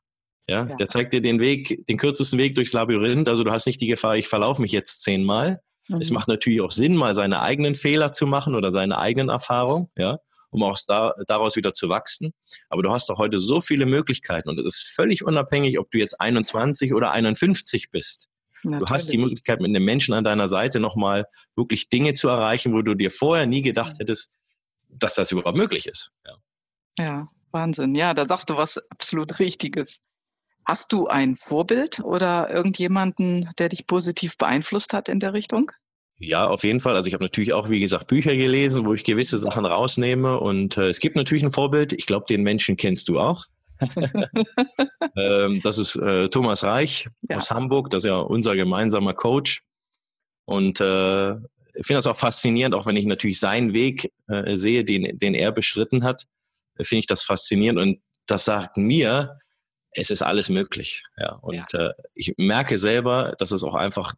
[0.49, 3.27] Ja, ja, der zeigt dir den Weg, den kürzesten Weg durchs Labyrinth.
[3.27, 5.61] Also du hast nicht die Gefahr, ich verlaufe mich jetzt zehnmal.
[5.89, 6.01] Mhm.
[6.01, 9.89] Es macht natürlich auch Sinn, mal seine eigenen Fehler zu machen oder seine eigenen Erfahrungen,
[9.97, 12.33] ja, um auch da, daraus wieder zu wachsen.
[12.69, 15.97] Aber du hast doch heute so viele Möglichkeiten und es ist völlig unabhängig, ob du
[15.97, 18.29] jetzt 21 oder 51 bist.
[18.63, 18.79] Natürlich.
[18.79, 22.73] Du hast die Möglichkeit, mit einem Menschen an deiner Seite nochmal wirklich Dinge zu erreichen,
[22.73, 23.97] wo du dir vorher nie gedacht mhm.
[23.99, 24.33] hättest,
[24.87, 26.11] dass das überhaupt möglich ist.
[26.25, 26.37] Ja,
[26.99, 27.27] ja
[27.57, 27.95] Wahnsinn.
[27.95, 30.01] Ja, da sagst du was absolut Richtiges.
[30.65, 35.71] Hast du ein Vorbild oder irgendjemanden, der dich positiv beeinflusst hat in der Richtung?
[36.19, 36.95] Ja, auf jeden Fall.
[36.95, 40.39] Also ich habe natürlich auch, wie gesagt, Bücher gelesen, wo ich gewisse Sachen rausnehme.
[40.39, 41.93] Und äh, es gibt natürlich ein Vorbild.
[41.93, 43.45] Ich glaube, den Menschen kennst du auch.
[45.15, 47.37] ähm, das ist äh, Thomas Reich ja.
[47.37, 49.61] aus Hamburg, das ist ja unser gemeinsamer Coach.
[50.45, 54.83] Und äh, ich finde das auch faszinierend, auch wenn ich natürlich seinen Weg äh, sehe,
[54.83, 56.25] den, den er beschritten hat,
[56.83, 57.79] finde ich das faszinierend.
[57.79, 59.37] Und das sagt mir,
[59.91, 61.03] es ist alles möglich.
[61.17, 61.33] Ja.
[61.33, 61.89] Und ja.
[61.89, 64.13] Äh, ich merke selber, dass es auch einfach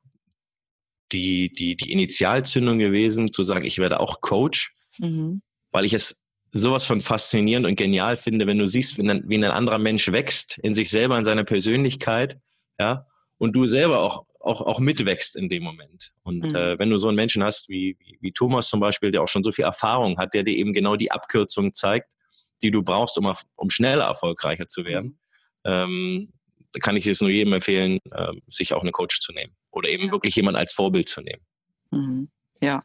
[1.11, 4.75] die, die, die Initialzündung gewesen, zu sagen, ich werde auch Coach.
[4.97, 5.41] Mhm
[5.71, 9.37] weil ich es sowas von faszinierend und genial finde, wenn du siehst, wie ein, wie
[9.37, 12.39] ein anderer Mensch wächst in sich selber, in seiner Persönlichkeit,
[12.79, 13.05] ja,
[13.37, 16.11] und du selber auch, auch, auch mitwächst in dem Moment.
[16.23, 16.55] Und mhm.
[16.55, 19.27] äh, wenn du so einen Menschen hast wie, wie, wie Thomas zum Beispiel, der auch
[19.27, 22.13] schon so viel Erfahrung hat, der dir eben genau die Abkürzung zeigt,
[22.61, 25.19] die du brauchst, um, um schneller erfolgreicher zu werden,
[25.65, 25.71] mhm.
[25.71, 26.33] ähm,
[26.71, 29.89] da kann ich es nur jedem empfehlen, äh, sich auch einen Coach zu nehmen oder
[29.89, 30.11] eben ja.
[30.11, 31.43] wirklich jemand als Vorbild zu nehmen.
[31.91, 32.29] Mhm.
[32.61, 32.79] Ja.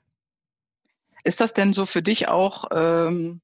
[1.25, 3.41] Ist das denn so für dich auch ähm,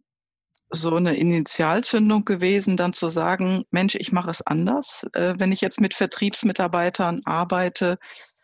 [0.70, 5.04] so eine Initialzündung gewesen, dann zu sagen, Mensch, ich mache es anders.
[5.12, 7.98] Äh, wenn ich jetzt mit Vertriebsmitarbeitern arbeite,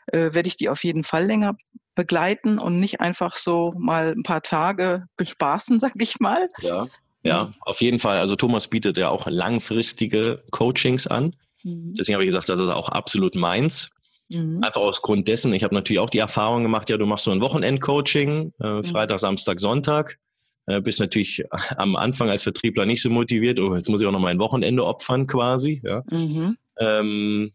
[0.06, 1.56] äh, werde ich die auf jeden Fall länger
[1.94, 6.48] begleiten und nicht einfach so mal ein paar Tage bespaßen, sag ich mal.
[6.60, 6.86] Ja,
[7.26, 8.18] ja, auf jeden Fall.
[8.18, 11.34] Also Thomas bietet ja auch langfristige Coachings an.
[11.62, 11.94] Mhm.
[11.98, 13.90] Deswegen habe ich gesagt, das ist auch absolut meins.
[14.28, 14.62] Mhm.
[14.62, 17.30] Einfach aus Grund dessen, ich habe natürlich auch die Erfahrung gemacht, ja, du machst so
[17.30, 18.84] ein Wochenend-Coaching, äh, mhm.
[18.84, 20.18] Freitag, Samstag, Sonntag.
[20.66, 21.44] Äh, bist natürlich
[21.76, 24.84] am Anfang als Vertriebler nicht so motiviert, oh, jetzt muss ich auch noch mein Wochenende
[24.84, 25.80] opfern quasi.
[25.84, 26.02] Ja.
[26.10, 26.56] Mhm.
[26.78, 27.50] Ähm,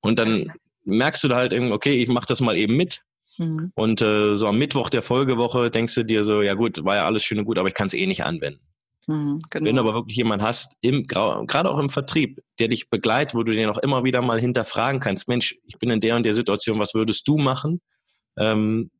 [0.00, 0.52] und dann
[0.84, 3.02] merkst du da halt irgendwie, okay, ich mache das mal eben mit.
[3.38, 3.72] Mhm.
[3.74, 7.04] Und äh, so am Mittwoch der Folgewoche denkst du dir so, ja gut, war ja
[7.04, 8.60] alles schön und gut, aber ich kann es eh nicht anwenden.
[9.08, 9.66] Mhm, genau.
[9.66, 13.52] Wenn du aber wirklich jemanden hast, gerade auch im Vertrieb, der dich begleitet, wo du
[13.52, 16.78] dir noch immer wieder mal hinterfragen kannst, Mensch, ich bin in der und der Situation,
[16.78, 17.80] was würdest du machen?
[18.38, 18.90] Ähm,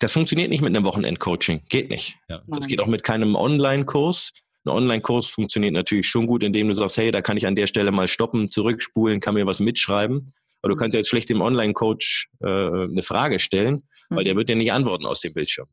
[0.00, 1.62] das funktioniert nicht mit einem Wochenend-Coaching.
[1.68, 2.16] Geht nicht.
[2.28, 2.42] Ja.
[2.48, 4.32] Das geht auch mit keinem Online-Kurs.
[4.64, 7.68] Ein Online-Kurs funktioniert natürlich schon gut, indem du sagst, hey, da kann ich an der
[7.68, 10.24] Stelle mal stoppen, zurückspulen, kann mir was mitschreiben.
[10.60, 10.80] Aber du mhm.
[10.80, 14.24] kannst jetzt schlecht dem Online-Coach äh, eine Frage stellen, weil mhm.
[14.24, 15.68] der wird dir nicht antworten aus dem Bildschirm.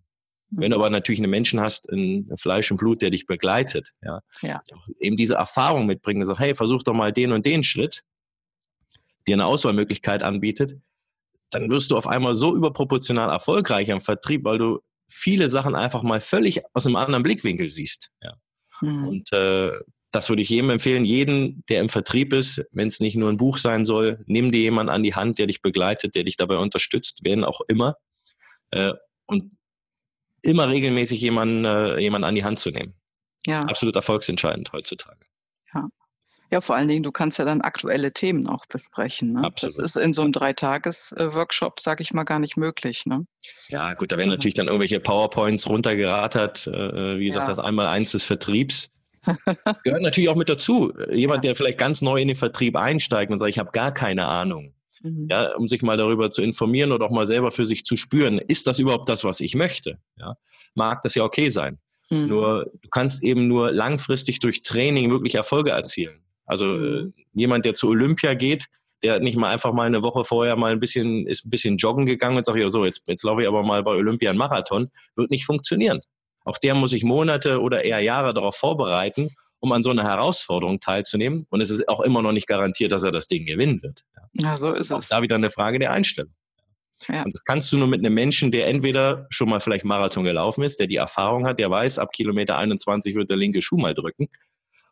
[0.52, 4.22] Wenn du aber natürlich einen Menschen hast in Fleisch und Blut, der dich begleitet, ja,
[4.42, 4.62] ja.
[5.00, 8.02] eben diese Erfahrung mitbringt und sagt, hey, versuch doch mal den und den Schritt,
[9.28, 10.76] dir eine Auswahlmöglichkeit anbietet,
[11.52, 16.04] dann wirst du auf einmal so überproportional erfolgreich im Vertrieb, weil du viele Sachen einfach
[16.04, 18.12] mal völlig aus einem anderen Blickwinkel siehst.
[18.22, 18.34] Ja.
[18.82, 19.08] Mhm.
[19.08, 19.72] Und äh,
[20.12, 23.38] das würde ich jedem empfehlen, jeden, der im Vertrieb ist, wenn es nicht nur ein
[23.38, 26.58] Buch sein soll, nimm dir jemanden an die Hand, der dich begleitet, der dich dabei
[26.58, 27.96] unterstützt, wen auch immer.
[28.72, 28.94] Äh,
[29.26, 29.52] und
[30.42, 32.94] immer regelmäßig jemanden, äh, jemanden an die Hand zu nehmen.
[33.46, 33.60] Ja.
[33.62, 35.20] Absolut erfolgsentscheidend heutzutage.
[35.74, 35.88] Ja.
[36.52, 39.34] Ja, vor allen Dingen, du kannst ja dann aktuelle Themen auch besprechen.
[39.34, 39.44] Ne?
[39.44, 39.78] Absolut.
[39.78, 43.06] Das ist in so einem Dreitages-Workshop, sage ich mal, gar nicht möglich.
[43.06, 43.28] Ne?
[43.68, 46.66] Ja, gut, da werden natürlich dann irgendwelche PowerPoints runtergerattert.
[46.66, 47.54] Äh, wie gesagt, ja.
[47.54, 48.96] das einmal eins des Vertriebs.
[49.84, 50.92] Gehört natürlich auch mit dazu.
[51.12, 51.50] Jemand, ja.
[51.50, 54.74] der vielleicht ganz neu in den Vertrieb einsteigt und sagt, ich habe gar keine Ahnung.
[55.02, 55.28] Mhm.
[55.30, 58.40] Ja, um sich mal darüber zu informieren oder auch mal selber für sich zu spüren,
[58.40, 60.00] ist das überhaupt das, was ich möchte?
[60.18, 60.36] Ja,
[60.76, 61.80] mag das ja okay sein.
[62.10, 62.28] Mhm.
[62.28, 66.24] Nur du kannst eben nur langfristig durch Training wirklich Erfolge erzielen.
[66.46, 67.14] Also äh, mhm.
[67.34, 68.68] jemand, der zu Olympia geht,
[69.04, 71.78] der hat nicht mal einfach mal eine Woche vorher mal ein bisschen, ist ein bisschen
[71.78, 74.40] joggen gegangen und sagt, ja so, jetzt, jetzt laufe ich aber mal bei Olympia einen
[74.40, 76.02] Marathon, wird nicht funktionieren.
[76.44, 79.30] Auch der muss sich Monate oder eher Jahre darauf vorbereiten,
[79.60, 81.46] um an so einer Herausforderung teilzunehmen.
[81.50, 84.04] Und es ist auch immer noch nicht garantiert, dass er das Ding gewinnen wird.
[84.34, 85.10] Ja, so ist, ist es.
[85.10, 86.34] Da wieder eine Frage der Einstellung.
[87.08, 87.24] Ja.
[87.24, 90.64] Und das kannst du nur mit einem Menschen, der entweder schon mal vielleicht Marathon gelaufen
[90.64, 93.94] ist, der die Erfahrung hat, der weiß, ab Kilometer 21 wird der linke Schuh mal
[93.94, 94.28] drücken.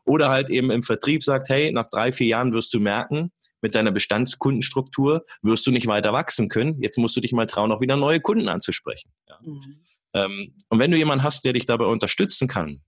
[0.06, 3.76] Oder halt eben im Vertrieb sagt, hey, nach drei, vier Jahren wirst du merken, mit
[3.76, 6.82] deiner Bestandskundenstruktur wirst du nicht weiter wachsen können.
[6.82, 9.12] Jetzt musst du dich mal trauen, auch wieder neue Kunden anzusprechen.
[9.28, 9.38] Ja.
[9.42, 9.80] Mhm.
[10.14, 12.82] Ähm, und wenn du jemanden hast, der dich dabei unterstützen kann,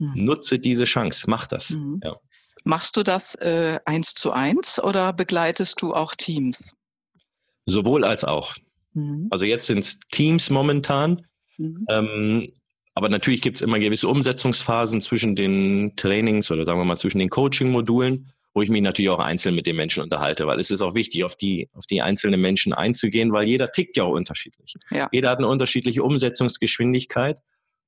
[0.00, 0.24] mhm.
[0.24, 1.70] nutze diese Chance, mach das.
[1.70, 2.00] Mhm.
[2.02, 2.16] Ja.
[2.64, 6.74] Machst du das äh, eins zu eins oder begleitest du auch Teams?
[7.66, 8.56] Sowohl als auch.
[8.92, 9.28] Mhm.
[9.30, 11.24] Also jetzt sind es Teams momentan.
[11.56, 11.86] Mhm.
[11.88, 12.42] Ähm,
[12.94, 17.18] aber natürlich gibt es immer gewisse Umsetzungsphasen zwischen den Trainings oder sagen wir mal zwischen
[17.18, 20.82] den Coaching-Modulen, wo ich mich natürlich auch einzeln mit den Menschen unterhalte, weil es ist
[20.82, 24.74] auch wichtig, auf die, auf die einzelnen Menschen einzugehen, weil jeder tickt ja auch unterschiedlich.
[24.90, 25.08] Ja.
[25.12, 27.38] Jeder hat eine unterschiedliche Umsetzungsgeschwindigkeit.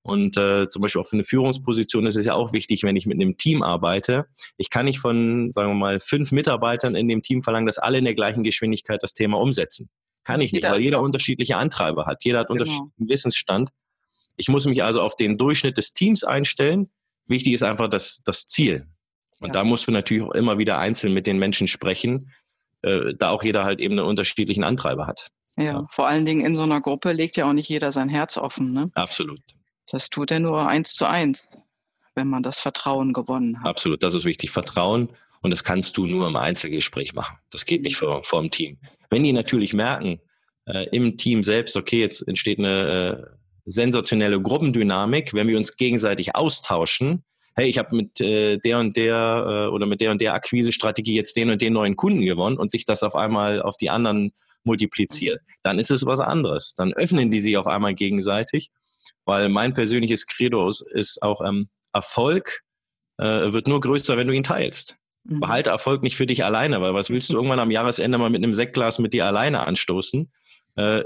[0.03, 3.07] Und äh, zum Beispiel auch für eine Führungsposition ist es ja auch wichtig, wenn ich
[3.07, 4.27] mit einem Team arbeite.
[4.57, 7.99] Ich kann nicht von, sagen wir mal, fünf Mitarbeitern in dem Team verlangen, dass alle
[7.99, 9.91] in der gleichen Geschwindigkeit das Thema umsetzen.
[10.25, 12.25] Kann ich nicht, jeder weil jeder unterschiedliche Antreiber hat.
[12.25, 12.61] Jeder hat genau.
[12.61, 13.71] unterschiedlichen Wissensstand.
[14.37, 16.91] Ich muss mich also auf den Durchschnitt des Teams einstellen.
[17.27, 18.87] Wichtig ist einfach das, das Ziel.
[19.41, 19.53] Und ja.
[19.53, 22.33] da musst du natürlich auch immer wieder einzeln mit den Menschen sprechen,
[22.83, 25.29] äh, da auch jeder halt eben einen unterschiedlichen Antreiber hat.
[25.57, 28.09] Ja, ja, vor allen Dingen in so einer Gruppe legt ja auch nicht jeder sein
[28.09, 28.73] Herz offen.
[28.73, 28.91] Ne?
[28.95, 29.41] Absolut.
[29.91, 31.59] Das tut er nur eins zu eins,
[32.15, 33.67] wenn man das Vertrauen gewonnen hat.
[33.67, 34.51] Absolut, das ist wichtig.
[34.51, 35.11] Vertrauen.
[35.43, 37.37] Und das kannst du nur im Einzelgespräch machen.
[37.51, 38.79] Das geht nicht vor, vor dem Team.
[39.11, 40.21] Wenn die natürlich merken,
[40.67, 46.37] äh, im Team selbst, okay, jetzt entsteht eine äh, sensationelle Gruppendynamik, wenn wir uns gegenseitig
[46.37, 47.25] austauschen.
[47.57, 51.17] Hey, ich habe mit äh, der und der äh, oder mit der und der Akquise-Strategie
[51.17, 54.33] jetzt den und den neuen Kunden gewonnen und sich das auf einmal auf die anderen
[54.65, 55.41] multipliziert.
[55.63, 56.75] Dann ist es was anderes.
[56.75, 58.71] Dann öffnen die sich auf einmal gegenseitig
[59.25, 62.63] weil mein persönliches Credo ist auch ähm, Erfolg
[63.19, 64.97] äh, wird nur größer, wenn du ihn teilst.
[65.25, 65.41] Mhm.
[65.41, 68.43] Behalte Erfolg nicht für dich alleine, weil was willst du irgendwann am Jahresende mal mit
[68.43, 70.31] einem Sektglas mit dir alleine anstoßen?
[70.77, 71.05] Äh,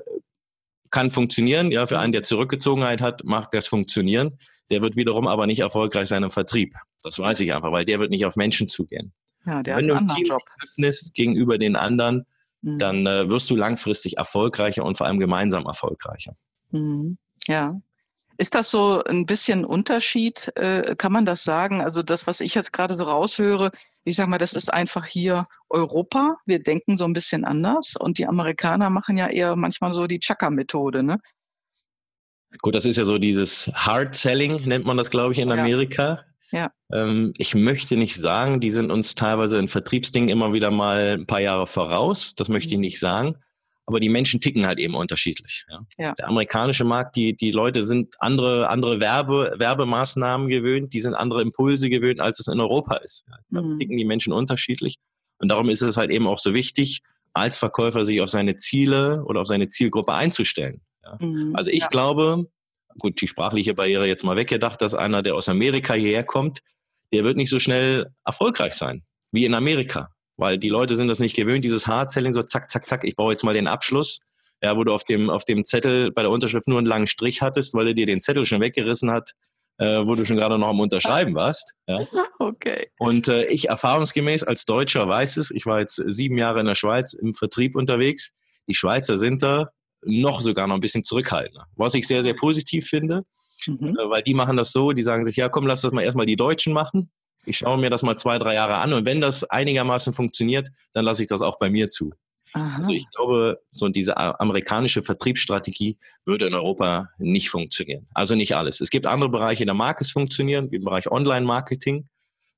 [0.91, 4.39] kann funktionieren, ja, für einen, der Zurückgezogenheit hat, macht das funktionieren.
[4.71, 6.75] Der wird wiederum aber nicht erfolgreich sein im Vertrieb.
[7.03, 9.13] Das weiß ich einfach, weil der wird nicht auf Menschen zugehen.
[9.45, 10.43] Ja, Wenn du ein Team Job.
[10.63, 12.27] öffnest gegenüber den anderen,
[12.63, 12.79] mhm.
[12.79, 16.35] dann äh, wirst du langfristig erfolgreicher und vor allem gemeinsam erfolgreicher.
[16.71, 17.19] Mhm.
[17.47, 17.81] Ja.
[18.39, 20.53] Ist das so ein bisschen Unterschied?
[20.57, 21.81] Äh, kann man das sagen?
[21.81, 23.71] Also das, was ich jetzt gerade so raushöre,
[24.05, 26.37] ich sage mal, das ist einfach hier Europa.
[26.45, 30.21] Wir denken so ein bisschen anders und die Amerikaner machen ja eher manchmal so die
[30.21, 31.03] Chaka-Methode.
[31.03, 31.19] Ne?
[32.61, 36.25] Gut, das ist ja so dieses Hard Selling, nennt man das, glaube ich, in Amerika.
[36.53, 36.71] Ja.
[36.93, 41.27] Ähm, ich möchte nicht sagen, die sind uns teilweise in Vertriebsdingen immer wieder mal ein
[41.27, 42.35] paar Jahre voraus.
[42.35, 42.83] Das möchte ich mhm.
[42.83, 43.37] nicht sagen
[43.87, 45.65] aber die Menschen ticken halt eben unterschiedlich.
[45.71, 45.81] Ja.
[45.97, 46.15] ja.
[46.15, 51.41] Der amerikanische Markt, die, die Leute sind andere, andere Werbe, Werbemaßnahmen gewöhnt, die sind andere
[51.41, 53.25] Impulse gewöhnt, als es in Europa ist.
[53.29, 53.39] Ja.
[53.51, 53.77] Da mhm.
[53.77, 54.97] ticken die Menschen unterschiedlich.
[55.39, 59.23] Und darum ist es halt eben auch so wichtig, als Verkäufer sich auf seine Ziele
[59.25, 60.81] oder auf seine Zielgruppe einzustellen.
[61.05, 61.17] Ja.
[61.21, 61.55] Mhm.
[61.55, 62.47] Also ich glaube,
[62.99, 66.61] gut, die sprachliche Barriere jetzt mal weggedacht, dass einer, der aus Amerika hierher kommt,
[67.13, 70.09] der wird nicht so schnell erfolgreich sein wie in Amerika.
[70.37, 73.33] Weil die Leute sind das nicht gewöhnt, dieses Hard-Selling, so zack, zack, zack, ich baue
[73.33, 74.21] jetzt mal den Abschluss.
[74.63, 77.43] Ja, wo du auf dem, auf dem Zettel bei der Unterschrift nur einen langen Strich
[77.43, 79.33] hattest, weil er dir den Zettel schon weggerissen hat,
[79.77, 81.75] äh, wo du schon gerade noch am Unterschreiben warst.
[81.87, 82.01] Ja.
[82.39, 82.89] Okay.
[82.99, 86.75] Und äh, ich erfahrungsgemäß als Deutscher weiß es, ich war jetzt sieben Jahre in der
[86.75, 88.35] Schweiz im Vertrieb unterwegs.
[88.67, 89.69] Die Schweizer sind da
[90.03, 93.25] noch sogar noch ein bisschen zurückhaltender, was ich sehr, sehr positiv finde,
[93.67, 93.97] mhm.
[93.99, 96.27] äh, weil die machen das so, die sagen sich, ja komm, lass das mal erstmal
[96.27, 97.11] die Deutschen machen
[97.45, 101.05] ich schaue mir das mal zwei, drei Jahre an und wenn das einigermaßen funktioniert, dann
[101.05, 102.13] lasse ich das auch bei mir zu.
[102.53, 102.77] Aha.
[102.79, 108.07] Also ich glaube, so diese amerikanische Vertriebsstrategie würde in Europa nicht funktionieren.
[108.15, 108.81] Also nicht alles.
[108.81, 112.09] Es gibt andere Bereiche in der Marke, es funktionieren, wie im Bereich Online-Marketing.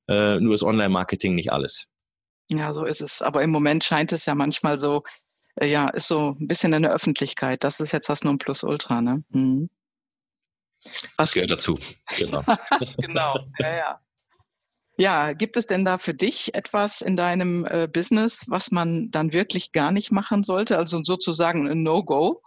[0.08, 1.90] Äh, nur ist Online-Marketing nicht alles.
[2.50, 3.22] Ja, so ist es.
[3.22, 5.02] Aber im Moment scheint es ja manchmal so,
[5.56, 7.64] äh, ja, ist so ein bisschen in der Öffentlichkeit.
[7.64, 9.24] Das ist jetzt das Nonplusultra, ne?
[9.30, 9.68] Mhm.
[11.16, 11.78] Was gehört dazu,
[12.16, 12.42] genau.
[12.98, 14.00] genau, ja, ja.
[15.00, 19.32] Ja, gibt es denn da für dich etwas in deinem äh, Business, was man dann
[19.32, 20.76] wirklich gar nicht machen sollte?
[20.76, 22.42] Also sozusagen ein No-Go?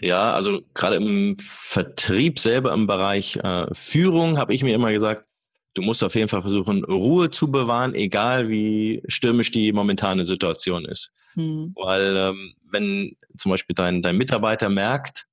[0.00, 5.26] Ja, also gerade im Vertrieb selber im Bereich äh, Führung habe ich mir immer gesagt,
[5.74, 10.86] du musst auf jeden Fall versuchen, Ruhe zu bewahren, egal wie stürmisch die momentane Situation
[10.86, 11.12] ist.
[11.34, 11.74] Hm.
[11.76, 15.26] Weil ähm, wenn zum Beispiel dein, dein Mitarbeiter merkt,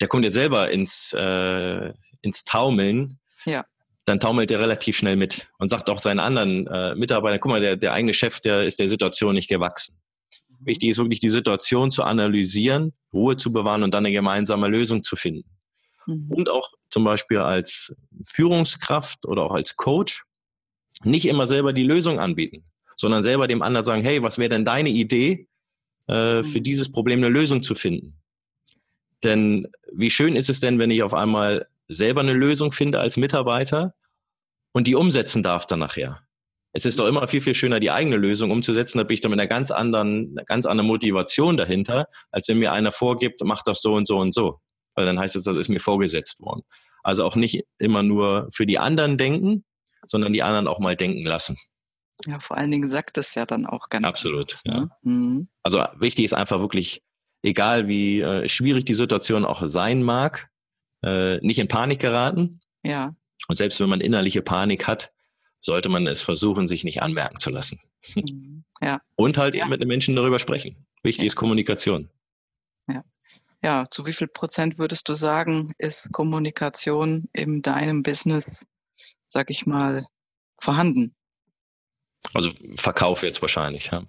[0.00, 3.64] der kommt jetzt selber ins, äh, ins Taumeln, ja
[4.06, 7.60] dann taumelt er relativ schnell mit und sagt auch seinen anderen äh, Mitarbeitern, guck mal,
[7.60, 9.98] der, der eigene Chef, der ist der Situation nicht gewachsen.
[10.48, 10.66] Mhm.
[10.66, 15.02] Wichtig ist wirklich die Situation zu analysieren, Ruhe zu bewahren und dann eine gemeinsame Lösung
[15.02, 15.50] zu finden.
[16.06, 16.30] Mhm.
[16.30, 20.22] Und auch zum Beispiel als Führungskraft oder auch als Coach
[21.02, 22.64] nicht immer selber die Lösung anbieten,
[22.96, 25.48] sondern selber dem anderen sagen, hey, was wäre denn deine Idee,
[26.06, 26.62] äh, für mhm.
[26.62, 28.16] dieses Problem eine Lösung zu finden?
[29.24, 33.16] Denn wie schön ist es denn, wenn ich auf einmal selber eine Lösung finde als
[33.16, 33.94] Mitarbeiter
[34.72, 36.22] und die umsetzen darf dann nachher.
[36.72, 38.98] Es ist doch immer viel, viel schöner, die eigene Lösung umzusetzen.
[38.98, 42.58] Da bin ich dann mit einer ganz anderen, einer ganz anderen Motivation dahinter, als wenn
[42.58, 44.60] mir einer vorgibt, mach das so und so und so.
[44.94, 46.62] Weil dann heißt es, das ist mir vorgesetzt worden.
[47.02, 49.64] Also auch nicht immer nur für die anderen denken,
[50.06, 51.56] sondern die anderen auch mal denken lassen.
[52.26, 54.74] Ja, vor allen Dingen sagt es ja dann auch ganz Absolut, anders, ne?
[54.74, 55.10] ja.
[55.10, 55.48] Mhm.
[55.62, 57.02] Also wichtig ist einfach wirklich,
[57.42, 60.50] egal wie äh, schwierig die Situation auch sein mag,
[61.06, 62.60] äh, nicht in Panik geraten.
[62.82, 63.14] Ja.
[63.48, 65.12] Und selbst wenn man innerliche Panik hat,
[65.60, 67.80] sollte man es versuchen, sich nicht anmerken zu lassen.
[68.14, 68.64] Mhm.
[68.80, 69.00] Ja.
[69.14, 69.62] Und halt ja.
[69.62, 70.86] eben mit den Menschen darüber sprechen.
[71.02, 71.26] Wichtig ja.
[71.28, 72.10] ist Kommunikation.
[72.88, 73.04] Ja.
[73.62, 78.66] ja, zu wie viel Prozent würdest du sagen, ist Kommunikation in deinem Business,
[79.26, 80.06] sag ich mal,
[80.60, 81.14] vorhanden?
[82.34, 84.04] Also Verkauf jetzt wahrscheinlich, ja.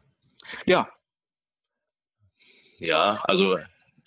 [0.66, 0.90] Ja.
[2.80, 3.58] Ja, also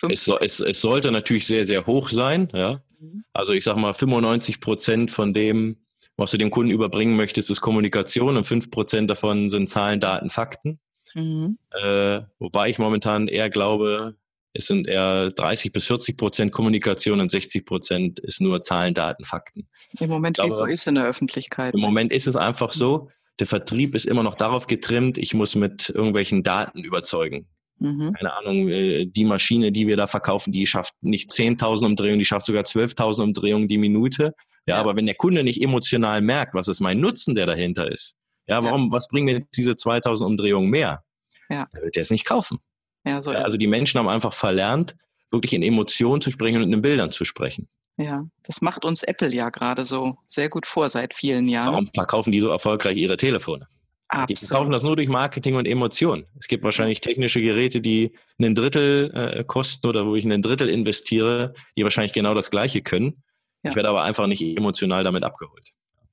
[0.09, 2.49] es, es, es sollte natürlich sehr, sehr hoch sein.
[2.55, 2.83] Ja?
[2.99, 3.25] Mhm.
[3.33, 5.77] Also ich sage mal, 95 Prozent von dem,
[6.17, 10.31] was du dem Kunden überbringen möchtest, ist Kommunikation und 5 Prozent davon sind Zahlen, Daten,
[10.31, 10.81] Fakten.
[11.15, 11.59] Mhm.
[11.71, 14.17] Äh, wobei ich momentan eher glaube,
[14.53, 19.25] es sind eher 30 bis 40 Prozent Kommunikation und 60 Prozent ist nur Zahlen, Daten,
[19.25, 19.69] Fakten.
[19.99, 21.75] Im Moment, wie es so ist in der Öffentlichkeit.
[21.75, 25.55] Im Moment ist es einfach so, der Vertrieb ist immer noch darauf getrimmt, ich muss
[25.55, 27.49] mit irgendwelchen Daten überzeugen.
[27.81, 28.13] Mhm.
[28.13, 32.25] Keine Ahnung, äh, die Maschine, die wir da verkaufen, die schafft nicht 10.000 Umdrehungen, die
[32.27, 34.35] schafft sogar 12.000 Umdrehungen die Minute.
[34.67, 37.91] Ja, ja, aber wenn der Kunde nicht emotional merkt, was ist mein Nutzen, der dahinter
[37.91, 38.93] ist, ja, warum, ja.
[38.93, 41.03] was bringen mir jetzt diese 2.000 Umdrehungen mehr?
[41.49, 41.67] Ja.
[41.73, 42.59] Der wird es nicht kaufen.
[43.05, 44.95] Ja, so ja, also die Menschen haben einfach verlernt,
[45.31, 47.69] wirklich in Emotionen zu sprechen und in Bildern zu sprechen.
[47.97, 51.73] Ja, das macht uns Apple ja gerade so sehr gut vor seit vielen Jahren.
[51.73, 53.67] Warum verkaufen die so erfolgreich ihre Telefone?
[54.11, 54.31] Absolut.
[54.31, 56.27] Die verkaufen das nur durch Marketing und Emotionen.
[56.37, 60.69] Es gibt wahrscheinlich technische Geräte, die ein Drittel äh, kosten oder wo ich ein Drittel
[60.69, 63.23] investiere, die wahrscheinlich genau das Gleiche können.
[63.63, 63.71] Ja.
[63.71, 65.69] Ich werde aber einfach nicht emotional damit abgeholt.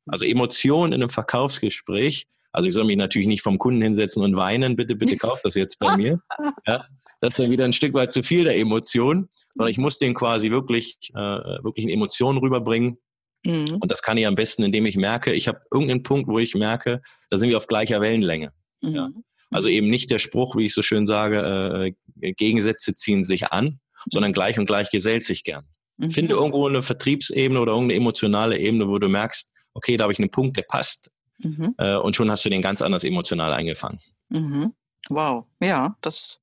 [0.05, 2.27] Also Emotionen in einem Verkaufsgespräch.
[2.51, 5.55] Also ich soll mich natürlich nicht vom Kunden hinsetzen und weinen, bitte, bitte kauf das
[5.55, 6.19] jetzt bei mir.
[6.67, 6.85] Ja,
[7.19, 10.13] das ist dann wieder ein Stück weit zu viel der Emotion, sondern ich muss den
[10.13, 12.99] quasi wirklich, äh, wirklich eine Emotion rüberbringen.
[13.45, 13.77] Mhm.
[13.79, 16.55] Und das kann ich am besten, indem ich merke, ich habe irgendeinen Punkt, wo ich
[16.55, 18.51] merke, da sind wir auf gleicher Wellenlänge.
[18.81, 18.95] Mhm.
[18.95, 19.09] Ja.
[19.49, 23.79] Also eben nicht der Spruch, wie ich so schön sage, äh, Gegensätze ziehen sich an,
[24.09, 25.65] sondern gleich und gleich gesellt sich gern.
[25.97, 26.11] Mhm.
[26.11, 30.19] Finde irgendwo eine Vertriebsebene oder irgendeine emotionale Ebene, wo du merkst, okay, da habe ich
[30.19, 31.11] einen Punkt, der passt.
[31.39, 31.75] Mhm.
[31.77, 33.99] Äh, und schon hast du den ganz anders emotional eingefangen.
[34.29, 34.73] Mhm.
[35.09, 36.41] Wow, ja, das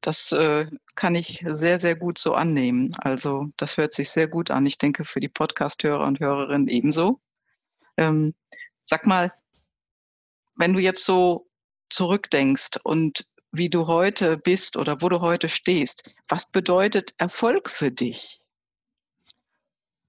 [0.00, 2.90] das äh, kann ich sehr, sehr gut so annehmen.
[2.98, 4.66] Also das hört sich sehr gut an.
[4.66, 7.20] Ich denke für die Podcast-Hörer und Hörerinnen ebenso.
[7.96, 8.34] Ähm,
[8.82, 9.32] sag mal,
[10.56, 11.48] wenn du jetzt so
[11.90, 17.90] zurückdenkst und wie du heute bist oder wo du heute stehst, was bedeutet Erfolg für
[17.90, 18.40] dich?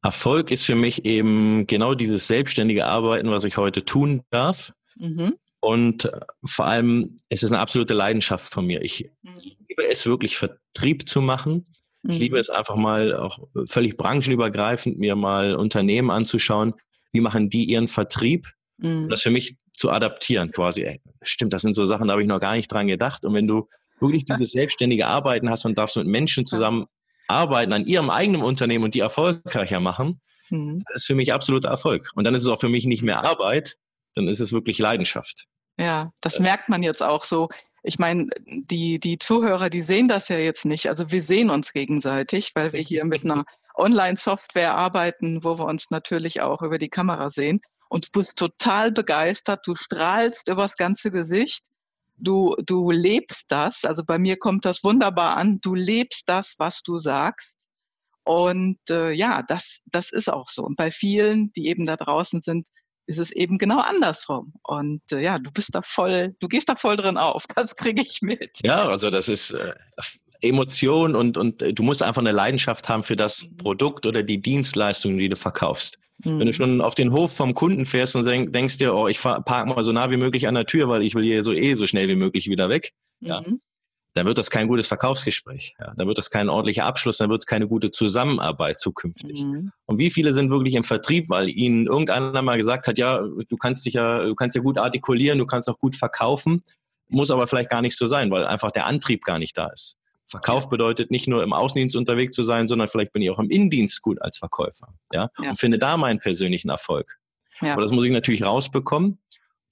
[0.04, 4.74] Erfolg ist für mich eben genau dieses selbstständige Arbeiten, was ich heute tun darf.
[4.96, 5.36] Mhm.
[5.60, 8.82] Und äh, vor allem, es ist eine absolute Leidenschaft von mir.
[8.82, 9.61] Ich mhm.
[9.72, 11.66] Liebe es wirklich, Vertrieb zu machen.
[12.04, 12.40] Ich liebe mhm.
[12.40, 16.74] es einfach mal auch völlig branchenübergreifend, mir mal Unternehmen anzuschauen,
[17.12, 18.48] wie machen die ihren Vertrieb.
[18.78, 19.10] Mhm.
[19.10, 20.84] Das für mich zu adaptieren quasi.
[20.84, 23.24] Ey, stimmt, das sind so Sachen, da habe ich noch gar nicht dran gedacht.
[23.24, 23.68] Und wenn du
[24.00, 26.86] wirklich dieses selbstständige Arbeiten hast und darfst mit Menschen zusammen
[27.28, 30.82] arbeiten an ihrem eigenen Unternehmen und die erfolgreicher machen, mhm.
[30.88, 32.10] das ist für mich absoluter Erfolg.
[32.16, 33.78] Und dann ist es auch für mich nicht mehr Arbeit,
[34.16, 35.46] dann ist es wirklich Leidenschaft.
[35.78, 36.42] Ja, das äh.
[36.42, 37.48] merkt man jetzt auch so.
[37.84, 40.88] Ich meine, die, die Zuhörer, die sehen das ja jetzt nicht.
[40.88, 45.90] Also wir sehen uns gegenseitig, weil wir hier mit einer Online-Software arbeiten, wo wir uns
[45.90, 47.62] natürlich auch über die Kamera sehen.
[47.90, 51.66] Und du bist total begeistert, du strahlst übers ganze Gesicht.
[52.18, 56.84] Du, du lebst das, also bei mir kommt das wunderbar an, du lebst das, was
[56.84, 57.68] du sagst.
[58.24, 60.64] Und äh, ja, das, das ist auch so.
[60.64, 62.70] Und bei vielen, die eben da draußen sind,
[63.12, 64.52] ist es eben genau andersrum.
[64.64, 67.46] Und äh, ja, du bist da voll, du gehst da voll drin auf.
[67.56, 68.60] Das kriege ich mit.
[68.64, 69.74] Ja, also das ist äh,
[70.42, 73.50] Emotion und, und äh, du musst einfach eine Leidenschaft haben für das.
[73.58, 76.00] Produkt oder die Dienstleistung, die du verkaufst.
[76.24, 76.30] Mhm.
[76.30, 76.54] Wenn du mhm.
[76.54, 79.84] schon auf den Hof vom Kunden fährst und denk, denkst dir, oh, ich parke mal
[79.84, 82.10] so nah wie möglich an der Tür, weil ich will hier so eh so schnell
[82.10, 82.94] wie möglich wieder weg.
[83.20, 83.28] Mhm.
[83.28, 83.44] Ja
[84.14, 85.76] dann wird das kein gutes Verkaufsgespräch.
[85.80, 89.44] Ja, dann wird das kein ordentlicher Abschluss, dann wird es keine gute Zusammenarbeit zukünftig.
[89.44, 89.72] Mhm.
[89.86, 93.58] Und wie viele sind wirklich im Vertrieb, weil ihnen irgendeiner mal gesagt hat, ja, du
[93.58, 96.62] kannst dich ja, du kannst ja gut artikulieren, du kannst auch gut verkaufen,
[97.08, 99.98] muss aber vielleicht gar nicht so sein, weil einfach der Antrieb gar nicht da ist.
[100.28, 103.50] Verkauf bedeutet nicht nur im Außendienst unterwegs zu sein, sondern vielleicht bin ich auch im
[103.50, 104.94] Innendienst gut als Verkäufer.
[105.12, 105.50] Ja, ja.
[105.50, 107.18] und finde da meinen persönlichen Erfolg.
[107.60, 107.74] Ja.
[107.74, 109.20] Aber das muss ich natürlich rausbekommen.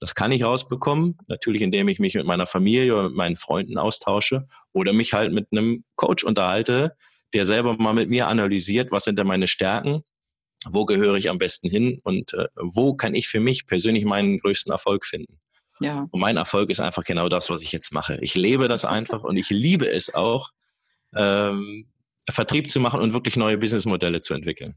[0.00, 3.76] Das kann ich rausbekommen, natürlich indem ich mich mit meiner Familie oder mit meinen Freunden
[3.76, 6.96] austausche oder mich halt mit einem Coach unterhalte,
[7.34, 10.02] der selber mal mit mir analysiert, was sind denn meine Stärken,
[10.66, 14.38] wo gehöre ich am besten hin und äh, wo kann ich für mich persönlich meinen
[14.38, 15.38] größten Erfolg finden.
[15.80, 16.06] Ja.
[16.10, 18.18] Und mein Erfolg ist einfach genau das, was ich jetzt mache.
[18.22, 20.50] Ich lebe das einfach und ich liebe es auch,
[21.14, 21.86] ähm,
[22.28, 24.76] Vertrieb zu machen und wirklich neue Businessmodelle zu entwickeln.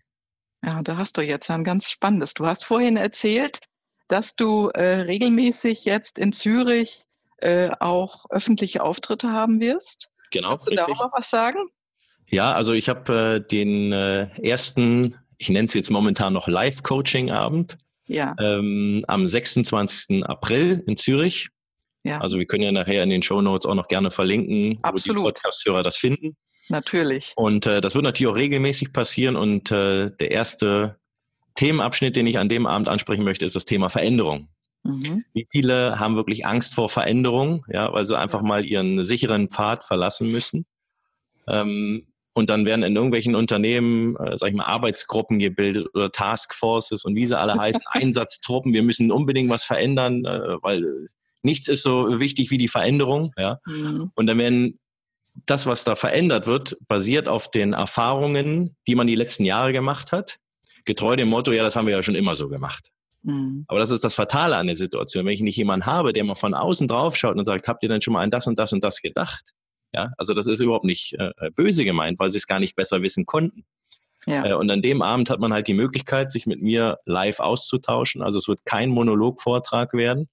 [0.63, 2.33] Ja, da hast du jetzt ein ganz spannendes.
[2.33, 3.59] Du hast vorhin erzählt,
[4.07, 7.01] dass du äh, regelmäßig jetzt in Zürich
[7.37, 10.09] äh, auch öffentliche Auftritte haben wirst.
[10.31, 10.49] Genau.
[10.49, 10.95] Kannst du richtig.
[10.97, 11.59] darüber was sagen?
[12.29, 17.77] Ja, also ich habe äh, den äh, ersten, ich nenne es jetzt momentan noch Live-Coaching-Abend
[18.07, 18.35] ja.
[18.39, 20.25] ähm, am 26.
[20.25, 21.49] April in Zürich.
[22.03, 22.19] Ja.
[22.19, 25.23] Also wir können ja nachher in den Show Notes auch noch gerne verlinken, Absolut.
[25.23, 26.35] wo die Podcast-Hörer das finden.
[26.69, 27.33] Natürlich.
[27.35, 29.35] Und äh, das wird natürlich auch regelmäßig passieren.
[29.35, 30.97] Und äh, der erste
[31.55, 34.49] Themenabschnitt, den ich an dem Abend ansprechen möchte, ist das Thema Veränderung.
[34.83, 35.23] Mhm.
[35.33, 39.83] Wie viele haben wirklich Angst vor Veränderung, ja, weil sie einfach mal ihren sicheren Pfad
[39.83, 40.65] verlassen müssen?
[41.47, 47.05] Ähm, und dann werden in irgendwelchen Unternehmen, äh, sag ich mal, Arbeitsgruppen gebildet oder Taskforces
[47.05, 48.73] und wie sie alle heißen, Einsatztruppen.
[48.73, 51.05] Wir müssen unbedingt was verändern, äh, weil
[51.43, 53.31] nichts ist so wichtig wie die Veränderung.
[53.37, 53.59] Ja?
[53.65, 54.11] Mhm.
[54.15, 54.79] Und dann werden
[55.45, 60.11] das, was da verändert wird, basiert auf den Erfahrungen, die man die letzten Jahre gemacht
[60.11, 60.39] hat
[60.85, 62.89] getreu dem Motto, ja, das haben wir ja schon immer so gemacht.
[63.23, 63.65] Mhm.
[63.67, 65.25] Aber das ist das Fatale an der Situation.
[65.25, 67.89] Wenn ich nicht jemanden habe, der mal von außen drauf schaut und sagt, habt ihr
[67.89, 69.53] denn schon mal an das und das und das gedacht?
[69.93, 73.01] Ja, also das ist überhaupt nicht äh, böse gemeint, weil sie es gar nicht besser
[73.01, 73.63] wissen konnten.
[74.25, 74.45] Ja.
[74.45, 78.21] Äh, und an dem Abend hat man halt die Möglichkeit, sich mit mir live auszutauschen.
[78.21, 80.29] Also es wird kein Monologvortrag werden,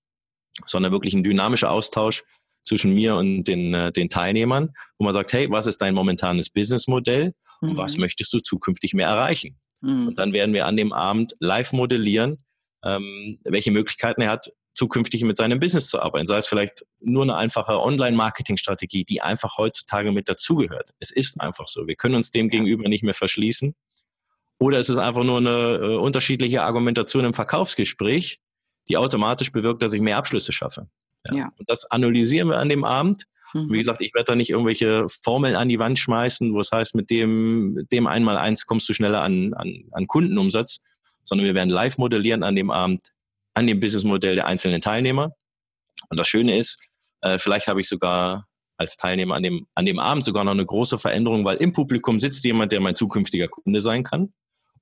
[0.66, 2.24] sondern wirklich ein dynamischer Austausch
[2.62, 6.50] zwischen mir und den, äh, den Teilnehmern, wo man sagt, hey, was ist dein momentanes
[6.50, 7.78] Businessmodell und mhm.
[7.78, 9.58] was möchtest du zukünftig mehr erreichen?
[9.80, 10.08] Mhm.
[10.08, 12.38] Und dann werden wir an dem Abend live modellieren,
[12.84, 16.26] ähm, welche Möglichkeiten er hat, zukünftig mit seinem Business zu arbeiten.
[16.26, 20.90] Sei es vielleicht nur eine einfache Online-Marketing-Strategie, die einfach heutzutage mit dazugehört.
[21.00, 21.86] Es ist einfach so.
[21.86, 23.74] Wir können uns dem gegenüber nicht mehr verschließen.
[24.58, 28.38] Oder es ist einfach nur eine äh, unterschiedliche Argumentation im Verkaufsgespräch,
[28.88, 30.88] die automatisch bewirkt, dass ich mehr Abschlüsse schaffe.
[31.28, 31.36] Ja.
[31.36, 31.52] ja.
[31.58, 33.24] Und das analysieren wir an dem Abend.
[33.54, 33.72] Mhm.
[33.72, 36.94] Wie gesagt, ich werde da nicht irgendwelche Formeln an die Wand schmeißen, wo es heißt,
[36.94, 40.82] mit dem, dem einmal eins kommst du schneller an, an, an Kundenumsatz,
[41.24, 43.10] sondern wir werden live modellieren an dem Abend,
[43.54, 45.32] an dem Businessmodell der einzelnen Teilnehmer.
[46.08, 46.88] Und das Schöne ist,
[47.22, 48.46] äh, vielleicht habe ich sogar
[48.76, 52.18] als Teilnehmer an dem, an dem Abend sogar noch eine große Veränderung, weil im Publikum
[52.18, 54.32] sitzt jemand, der mein zukünftiger Kunde sein kann.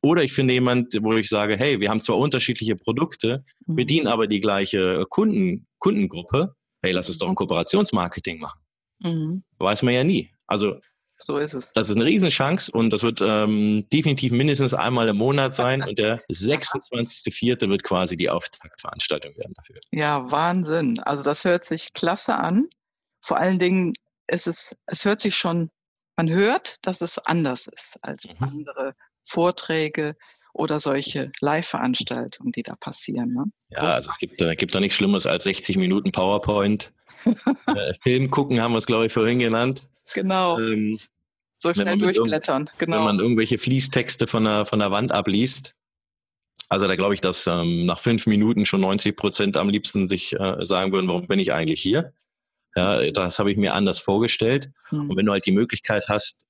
[0.01, 3.75] Oder ich finde jemand, wo ich sage, hey, wir haben zwar unterschiedliche Produkte, mhm.
[3.75, 6.55] bedienen aber die gleiche Kunden, Kundengruppe.
[6.83, 8.61] Hey, lass es doch ein Kooperationsmarketing machen.
[9.01, 9.43] Mhm.
[9.59, 10.31] Weiß man ja nie.
[10.47, 10.81] Also
[11.19, 11.73] so ist es.
[11.73, 15.99] Das ist eine Riesenchance und das wird ähm, definitiv mindestens einmal im Monat sein und
[15.99, 17.69] der 26.04.
[17.69, 19.81] wird quasi die Auftaktveranstaltung werden dafür.
[19.91, 21.01] Ja, Wahnsinn.
[21.01, 22.67] Also das hört sich klasse an.
[23.21, 23.95] Vor allen Dingen
[24.29, 25.71] ist es, es hört sich schon,
[26.17, 28.47] man hört, dass es anders ist als mhm.
[28.47, 30.17] andere Vorträge
[30.53, 33.33] oder solche Live-Veranstaltungen, die da passieren.
[33.33, 33.45] Ne?
[33.71, 36.93] Ja, also es gibt, äh, gibt da nichts Schlimmes als 60 Minuten PowerPoint.
[37.27, 39.87] äh, Film gucken haben wir es, glaube ich, vorhin genannt.
[40.15, 40.59] Genau.
[40.59, 40.99] Ähm,
[41.59, 42.99] so schnell durchblättern, genau.
[42.99, 45.75] Wenn man irgendwelche Fließtexte von der, von der Wand abliest.
[46.69, 50.39] Also da glaube ich, dass ähm, nach fünf Minuten schon 90 Prozent am liebsten sich
[50.39, 52.13] äh, sagen würden, warum bin ich eigentlich hier?
[52.77, 54.71] Ja, das habe ich mir anders vorgestellt.
[54.91, 55.11] Hm.
[55.11, 56.47] Und wenn du halt die Möglichkeit hast,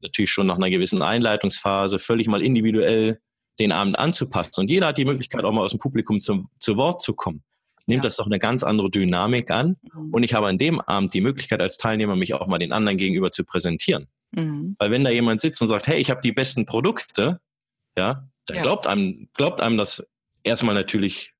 [0.00, 3.20] natürlich schon nach einer gewissen Einleitungsphase völlig mal individuell
[3.58, 4.60] den Abend anzupassen.
[4.60, 7.42] Und jeder hat die Möglichkeit, auch mal aus dem Publikum zum, zu Wort zu kommen.
[7.86, 8.08] Nimmt ja.
[8.08, 9.76] das doch eine ganz andere Dynamik an.
[9.82, 10.12] Mhm.
[10.12, 12.98] Und ich habe an dem Abend die Möglichkeit als Teilnehmer, mich auch mal den anderen
[12.98, 14.08] gegenüber zu präsentieren.
[14.32, 14.76] Mhm.
[14.78, 17.40] Weil wenn da jemand sitzt und sagt, hey, ich habe die besten Produkte,
[17.96, 18.62] ja, dann ja.
[18.62, 20.06] glaubt einem, glaubt einem das
[20.42, 21.32] erstmal natürlich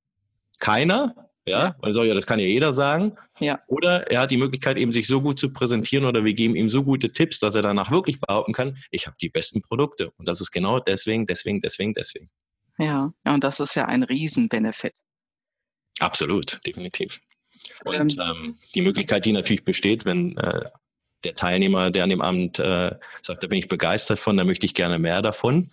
[0.58, 1.14] keiner,
[1.48, 3.16] ja, weil so, ja, das kann ja jeder sagen.
[3.38, 3.60] Ja.
[3.68, 6.68] Oder er hat die Möglichkeit, eben sich so gut zu präsentieren oder wir geben ihm
[6.68, 10.10] so gute Tipps, dass er danach wirklich behaupten kann, ich habe die besten Produkte.
[10.16, 12.28] Und das ist genau deswegen, deswegen, deswegen, deswegen.
[12.78, 14.94] Ja, ja und das ist ja ein Riesenbenefit.
[16.00, 17.20] Absolut, definitiv.
[17.84, 20.64] Und ähm, ähm, die Möglichkeit, die natürlich besteht, wenn äh,
[21.24, 24.66] der Teilnehmer, der an dem Abend äh, sagt, da bin ich begeistert von, da möchte
[24.66, 25.70] ich gerne mehr davon,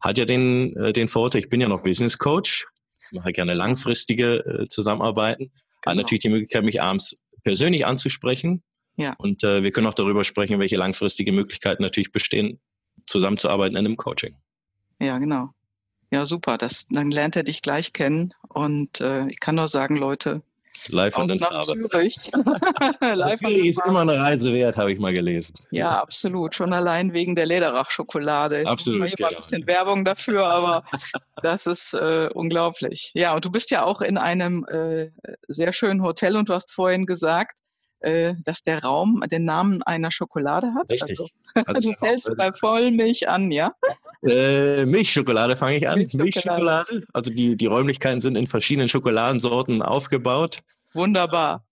[0.00, 2.66] hat ja den, äh, den Vorteil, ich bin ja noch Business Coach,
[3.12, 5.44] mache gerne langfristige äh, Zusammenarbeiten.
[5.44, 5.86] Genau.
[5.86, 8.62] Hat natürlich die Möglichkeit, mich abends persönlich anzusprechen.
[8.96, 9.14] Ja.
[9.18, 12.60] Und äh, wir können auch darüber sprechen, welche langfristige Möglichkeiten natürlich bestehen,
[13.04, 14.36] zusammenzuarbeiten in einem Coaching.
[15.00, 15.50] Ja, genau.
[16.12, 16.58] Ja, super.
[16.58, 18.34] Das, dann lernt er dich gleich kennen.
[18.48, 20.42] Und äh, ich kann nur sagen, Leute,
[20.88, 22.16] Live von den nach Zürich.
[23.00, 25.54] Live Zürich ist immer eine Reise wert, habe ich mal gelesen.
[25.70, 26.54] Ja, absolut.
[26.54, 28.64] Schon allein wegen der Lederach-Schokolade.
[28.66, 29.12] Absolut.
[29.12, 30.84] Ich mache ein bisschen Werbung dafür, aber
[31.42, 33.10] das ist äh, unglaublich.
[33.14, 35.10] Ja, und du bist ja auch in einem äh,
[35.48, 37.58] sehr schönen Hotel und du hast vorhin gesagt,
[38.00, 40.90] äh, dass der Raum den Namen einer Schokolade hat.
[40.90, 41.18] Richtig.
[41.18, 41.28] Also,
[41.66, 43.72] also du fällst bei Vollmilch an, ja?
[44.24, 45.98] Äh, Milchschokolade fange ich an.
[45.98, 46.24] Milchschokolade.
[46.24, 47.06] Milchschokolade.
[47.12, 50.58] Also die, die Räumlichkeiten sind in verschiedenen Schokoladensorten aufgebaut.
[50.92, 51.64] Wunderbar.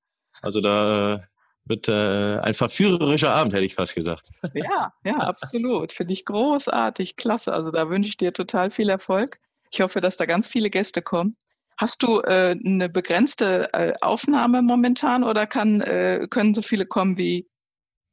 [0.42, 1.24] Also da
[1.64, 4.30] wird äh, ein verführerischer Abend, hätte ich fast gesagt.
[4.54, 5.92] Ja, ja, absolut.
[5.92, 7.52] Finde ich großartig, klasse.
[7.52, 9.38] Also da wünsche ich dir total viel Erfolg.
[9.70, 11.34] Ich hoffe, dass da ganz viele Gäste kommen.
[11.78, 17.16] Hast du äh, eine begrenzte äh, Aufnahme momentan oder kann, äh, können so viele kommen,
[17.16, 17.48] wie,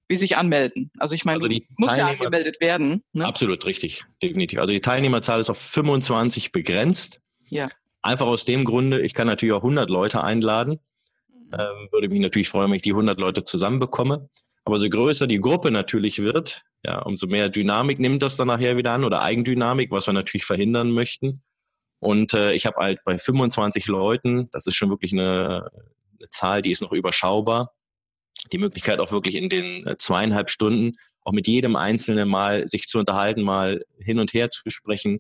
[0.07, 0.91] wie sich anmelden?
[0.99, 3.03] Also ich meine, also muss ja angemeldet werden.
[3.13, 3.25] Ne?
[3.25, 4.59] Absolut, richtig, definitiv.
[4.59, 7.21] Also die Teilnehmerzahl ist auf 25 begrenzt.
[7.45, 7.65] Ja.
[8.03, 10.79] Einfach aus dem Grunde, ich kann natürlich auch 100 Leute einladen.
[11.27, 11.53] Mhm.
[11.53, 14.29] Ähm, würde mich natürlich freuen, wenn ich die 100 Leute zusammenbekomme.
[14.63, 18.77] Aber so größer die Gruppe natürlich wird, ja, umso mehr Dynamik nimmt das dann nachher
[18.77, 21.41] wieder an oder Eigendynamik, was wir natürlich verhindern möchten.
[21.99, 25.69] Und äh, ich habe halt bei 25 Leuten, das ist schon wirklich eine,
[26.19, 27.73] eine Zahl, die ist noch überschaubar,
[28.51, 32.87] die Möglichkeit auch wirklich in den äh, zweieinhalb Stunden auch mit jedem Einzelnen mal sich
[32.87, 35.19] zu unterhalten, mal hin und her zu sprechen,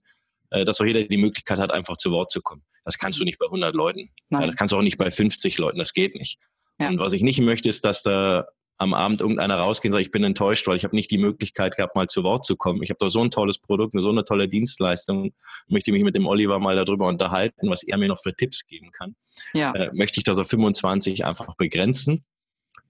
[0.51, 2.63] äh, dass auch jeder die Möglichkeit hat, einfach zu Wort zu kommen.
[2.83, 4.11] Das kannst du nicht bei 100 Leuten.
[4.29, 5.79] Ja, das kannst du auch nicht bei 50 Leuten.
[5.79, 6.39] Das geht nicht.
[6.79, 6.89] Ja.
[6.89, 8.45] Und was ich nicht möchte, ist, dass da
[8.77, 11.77] am Abend irgendeiner rausgehen und sagt, ich bin enttäuscht, weil ich habe nicht die Möglichkeit
[11.77, 12.83] gehabt, mal zu Wort zu kommen.
[12.83, 15.33] Ich habe da so ein tolles Produkt, so eine tolle Dienstleistung,
[15.67, 18.91] möchte mich mit dem Oliver mal darüber unterhalten, was er mir noch für Tipps geben
[18.91, 19.15] kann.
[19.53, 19.71] Ja.
[19.73, 22.25] Äh, möchte ich das auf 25 einfach begrenzen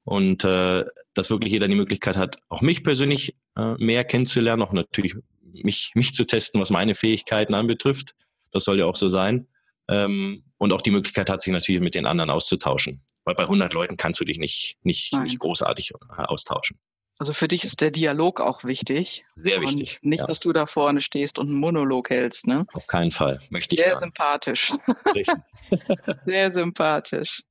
[0.06, 4.72] und äh, dass wirklich jeder die Möglichkeit hat, auch mich persönlich äh, mehr kennenzulernen, auch
[4.72, 5.16] natürlich
[5.64, 8.14] mich, mich zu testen, was meine Fähigkeiten anbetrifft.
[8.52, 9.48] Das soll ja auch so sein.
[9.88, 13.02] Ähm, und auch die Möglichkeit hat, sich natürlich mit den anderen auszutauschen.
[13.26, 16.80] Weil bei 100 Leuten kannst du dich nicht, nicht, nicht großartig äh, austauschen.
[17.18, 19.26] Also für dich ist der Dialog auch wichtig.
[19.36, 20.00] Sehr wichtig.
[20.04, 20.26] Und nicht, ja.
[20.26, 22.66] dass du da vorne stehst und einen Monolog hältst, ne?
[22.74, 23.40] Auf keinen Fall.
[23.50, 24.74] Möchte ich Sehr sympathisch.
[26.26, 27.42] Sehr sympathisch.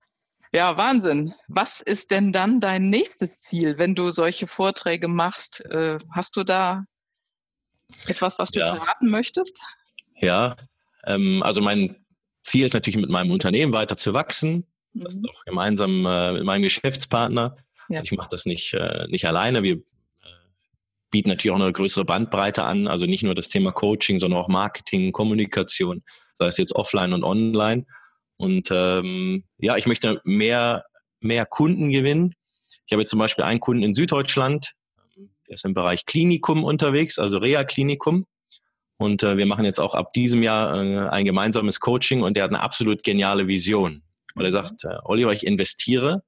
[0.52, 1.34] Ja, Wahnsinn.
[1.48, 5.64] Was ist denn dann dein nächstes Ziel, wenn du solche Vorträge machst?
[5.64, 6.84] Äh, hast du da
[8.06, 8.76] etwas, was du ja.
[8.76, 9.60] verraten möchtest?
[10.16, 10.56] Ja,
[11.06, 12.04] ähm, also mein
[12.42, 14.66] Ziel ist natürlich mit meinem Unternehmen weiter zu wachsen.
[14.94, 15.00] Mhm.
[15.00, 17.56] Das auch gemeinsam äh, mit meinem Geschäftspartner.
[17.88, 17.98] Ja.
[17.98, 19.62] Also ich mache das nicht, äh, nicht alleine.
[19.62, 19.80] Wir äh,
[21.10, 22.86] bieten natürlich auch eine größere Bandbreite an.
[22.88, 26.02] Also nicht nur das Thema Coaching, sondern auch Marketing, Kommunikation,
[26.34, 27.84] sei es jetzt offline und online.
[28.36, 30.84] Und ähm, ja, ich möchte mehr,
[31.20, 32.34] mehr Kunden gewinnen.
[32.86, 34.74] Ich habe jetzt zum Beispiel einen Kunden in Süddeutschland,
[35.48, 38.26] der ist im Bereich Klinikum unterwegs, also Reha-Klinikum.
[38.96, 42.44] Und äh, wir machen jetzt auch ab diesem Jahr äh, ein gemeinsames Coaching und der
[42.44, 44.02] hat eine absolut geniale Vision.
[44.34, 46.22] Und er sagt, äh, Oliver, ich investiere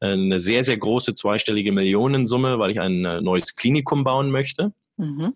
[0.00, 4.72] eine sehr, sehr große zweistellige Millionensumme, weil ich ein äh, neues Klinikum bauen möchte.
[4.96, 5.34] Mhm.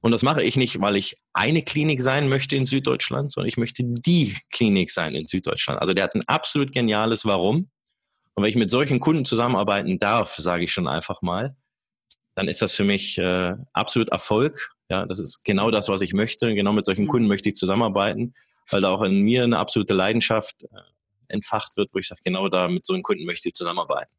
[0.00, 3.56] Und das mache ich nicht, weil ich eine Klinik sein möchte in Süddeutschland, sondern ich
[3.56, 5.80] möchte die Klinik sein in Süddeutschland.
[5.80, 7.68] Also der hat ein absolut geniales Warum.
[8.34, 11.54] Und wenn ich mit solchen Kunden zusammenarbeiten darf, sage ich schon einfach mal,
[12.34, 14.72] dann ist das für mich äh, absolut Erfolg.
[14.88, 16.52] Ja, das ist genau das, was ich möchte.
[16.54, 17.08] Genau mit solchen mhm.
[17.08, 18.32] Kunden möchte ich zusammenarbeiten,
[18.70, 20.80] weil da auch in mir eine absolute Leidenschaft äh,
[21.32, 24.12] entfacht wird, wo ich sage, genau da mit so einem Kunden möchte ich zusammenarbeiten.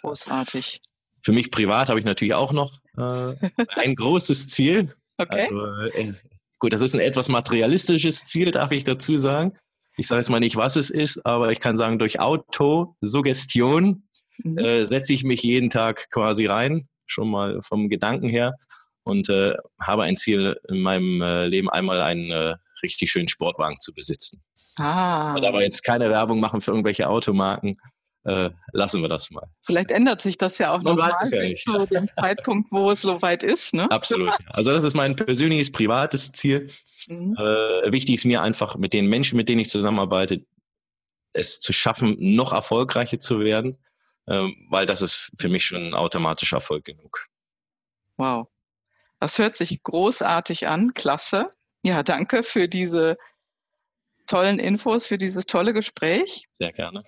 [0.00, 0.80] Großartig.
[1.22, 3.34] Für mich privat habe ich natürlich auch noch äh,
[3.76, 4.94] ein großes Ziel.
[5.18, 5.44] Okay.
[5.44, 6.14] Also, äh,
[6.58, 9.56] gut, das ist ein etwas materialistisches Ziel, darf ich dazu sagen.
[9.96, 14.58] Ich sage jetzt mal nicht, was es ist, aber ich kann sagen, durch Autosuggestion mhm.
[14.58, 18.56] äh, setze ich mich jeden Tag quasi rein, schon mal vom Gedanken her
[19.04, 23.76] und äh, habe ein Ziel in meinem äh, Leben einmal einen äh, richtig schönen Sportwagen
[23.78, 24.42] zu besitzen.
[24.76, 25.34] Ah.
[25.34, 27.74] Und aber jetzt keine Werbung machen für irgendwelche Automarken.
[28.24, 29.48] Äh, lassen wir das mal.
[29.64, 33.42] Vielleicht ändert sich das ja auch noch mal ja zu dem Zeitpunkt, wo es soweit
[33.42, 33.74] ist.
[33.74, 33.90] Ne?
[33.90, 34.32] Absolut.
[34.46, 36.70] Also das ist mein persönliches, privates Ziel.
[37.08, 37.34] Mhm.
[37.36, 40.46] Äh, wichtig ist mir einfach mit den Menschen, mit denen ich zusammenarbeite,
[41.32, 43.78] es zu schaffen, noch erfolgreicher zu werden,
[44.26, 47.24] äh, weil das ist für mich schon automatisch Erfolg genug.
[48.18, 48.46] Wow.
[49.18, 50.94] Das hört sich großartig an.
[50.94, 51.46] Klasse.
[51.82, 53.16] Ja, danke für diese
[54.26, 56.46] tollen Infos, für dieses tolle Gespräch.
[56.58, 57.02] Sehr gerne.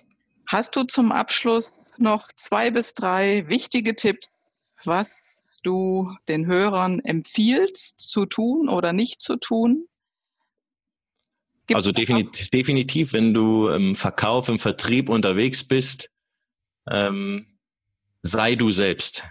[0.47, 4.51] Hast du zum Abschluss noch zwei bis drei wichtige Tipps,
[4.83, 9.87] was du den Hörern empfiehlst zu tun oder nicht zu tun?
[11.67, 16.11] Gibt's also definitiv, definitiv, wenn du im Verkauf, im Vertrieb unterwegs bist,
[16.91, 17.57] ähm,
[18.21, 19.23] sei du selbst.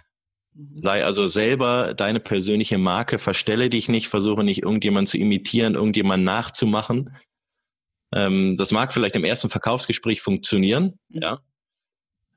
[0.55, 0.77] Mhm.
[0.77, 6.25] Sei also selber deine persönliche Marke, verstelle dich nicht, versuche nicht irgendjemand zu imitieren, irgendjemand
[6.25, 7.17] nachzumachen.
[8.15, 11.23] Ähm, das mag vielleicht im ersten Verkaufsgespräch funktionieren, mhm.
[11.23, 11.41] ja.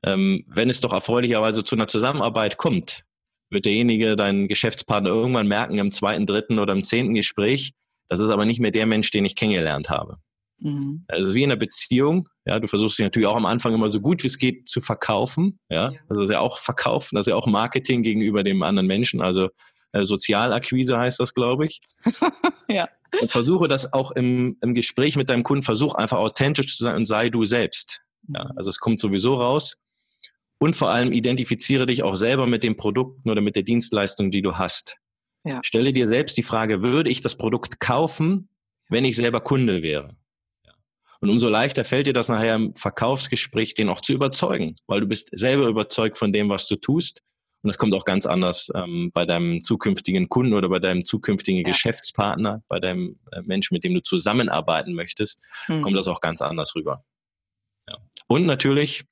[0.04, 3.04] Ähm, wenn es doch erfreulicherweise zu einer Zusammenarbeit kommt,
[3.50, 7.72] wird derjenige, dein Geschäftspartner irgendwann merken im zweiten, dritten oder im zehnten Gespräch,
[8.08, 10.18] das ist aber nicht mehr der Mensch, den ich kennengelernt habe.
[10.60, 11.04] Mhm.
[11.08, 14.00] Also wie in einer Beziehung, ja, du versuchst dich natürlich auch am Anfang immer so
[14.00, 16.00] gut wie es geht zu verkaufen, ja, ja.
[16.08, 19.20] also das ist ja auch Verkaufen, das ist ja auch Marketing gegenüber dem anderen Menschen,
[19.20, 19.48] also
[19.92, 21.80] äh, Sozialakquise heißt das, glaube ich.
[22.68, 22.88] ja.
[23.20, 26.96] Und versuche das auch im, im Gespräch mit deinem Kunden, versuch einfach authentisch zu sein
[26.96, 28.02] und sei du selbst.
[28.28, 28.52] Ja, mhm.
[28.56, 29.80] also es kommt sowieso raus.
[30.60, 34.42] Und vor allem identifiziere dich auch selber mit den Produkten oder mit der Dienstleistung, die
[34.42, 34.96] du hast.
[35.44, 35.60] Ja.
[35.64, 38.48] Stelle dir selbst die Frage, würde ich das Produkt kaufen,
[38.88, 40.16] wenn ich selber Kunde wäre?
[41.20, 45.06] Und umso leichter fällt dir das nachher im Verkaufsgespräch, den auch zu überzeugen, weil du
[45.06, 47.22] bist selber überzeugt von dem, was du tust.
[47.62, 51.62] Und das kommt auch ganz anders ähm, bei deinem zukünftigen Kunden oder bei deinem zukünftigen
[51.62, 51.68] ja.
[51.68, 55.82] Geschäftspartner, bei deinem äh, Menschen, mit dem du zusammenarbeiten möchtest, hm.
[55.82, 57.02] kommt das auch ganz anders rüber.
[57.88, 57.96] Ja.
[58.28, 59.04] Und natürlich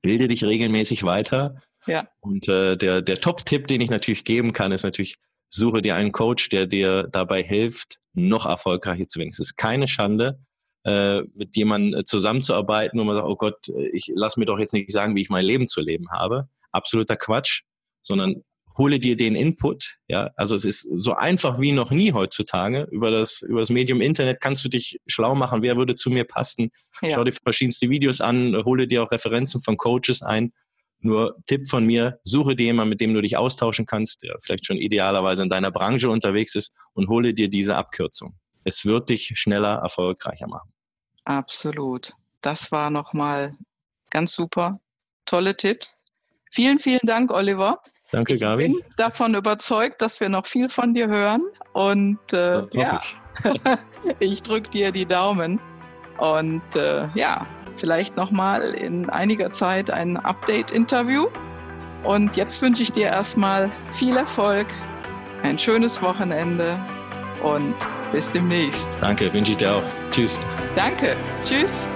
[0.00, 1.60] bilde dich regelmäßig weiter.
[1.86, 2.08] Ja.
[2.20, 5.16] Und äh, der, der Top-Tipp, den ich natürlich geben kann, ist natürlich,
[5.48, 9.28] suche dir einen Coach, der dir dabei hilft, noch erfolgreicher zu werden.
[9.28, 10.38] Es ist keine Schande,
[10.86, 14.58] äh, mit jemandem äh, zusammenzuarbeiten, wo man sagt, oh Gott, äh, ich lass mir doch
[14.58, 16.48] jetzt nicht sagen, wie ich mein Leben zu leben habe.
[16.70, 17.62] Absoluter Quatsch,
[18.02, 18.42] sondern
[18.78, 19.96] hole dir den Input.
[20.06, 22.86] Ja, also es ist so einfach wie noch nie heutzutage.
[22.92, 26.24] Über das, über das Medium Internet kannst du dich schlau machen, wer würde zu mir
[26.24, 26.70] passen.
[27.02, 27.10] Ja.
[27.14, 30.52] Schau dir verschiedenste Videos an, hole dir auch Referenzen von Coaches ein.
[31.00, 34.66] Nur Tipp von mir, suche dir jemanden, mit dem du dich austauschen kannst, der vielleicht
[34.66, 38.36] schon idealerweise in deiner Branche unterwegs ist und hole dir diese Abkürzung.
[38.62, 40.72] Es wird dich schneller erfolgreicher machen.
[41.26, 42.14] Absolut.
[42.40, 43.54] Das war nochmal
[44.10, 44.80] ganz super.
[45.26, 45.98] Tolle Tipps.
[46.52, 47.80] Vielen, vielen Dank, Oliver.
[48.12, 48.66] Danke, Gabi.
[48.66, 51.42] Ich bin davon überzeugt, dass wir noch viel von dir hören.
[51.72, 53.60] Und äh, ja, ich,
[54.20, 55.60] ich drücke dir die Daumen.
[56.18, 61.26] Und äh, ja, vielleicht nochmal in einiger Zeit ein Update-Interview.
[62.04, 64.68] Und jetzt wünsche ich dir erstmal viel Erfolg,
[65.42, 66.78] ein schönes Wochenende
[67.42, 67.74] und
[68.12, 68.98] bis demnächst.
[69.00, 69.82] Danke, wünsche ich dir auch.
[70.10, 70.38] Tschüss.
[70.74, 71.16] Danke.
[71.42, 71.90] Tschüss.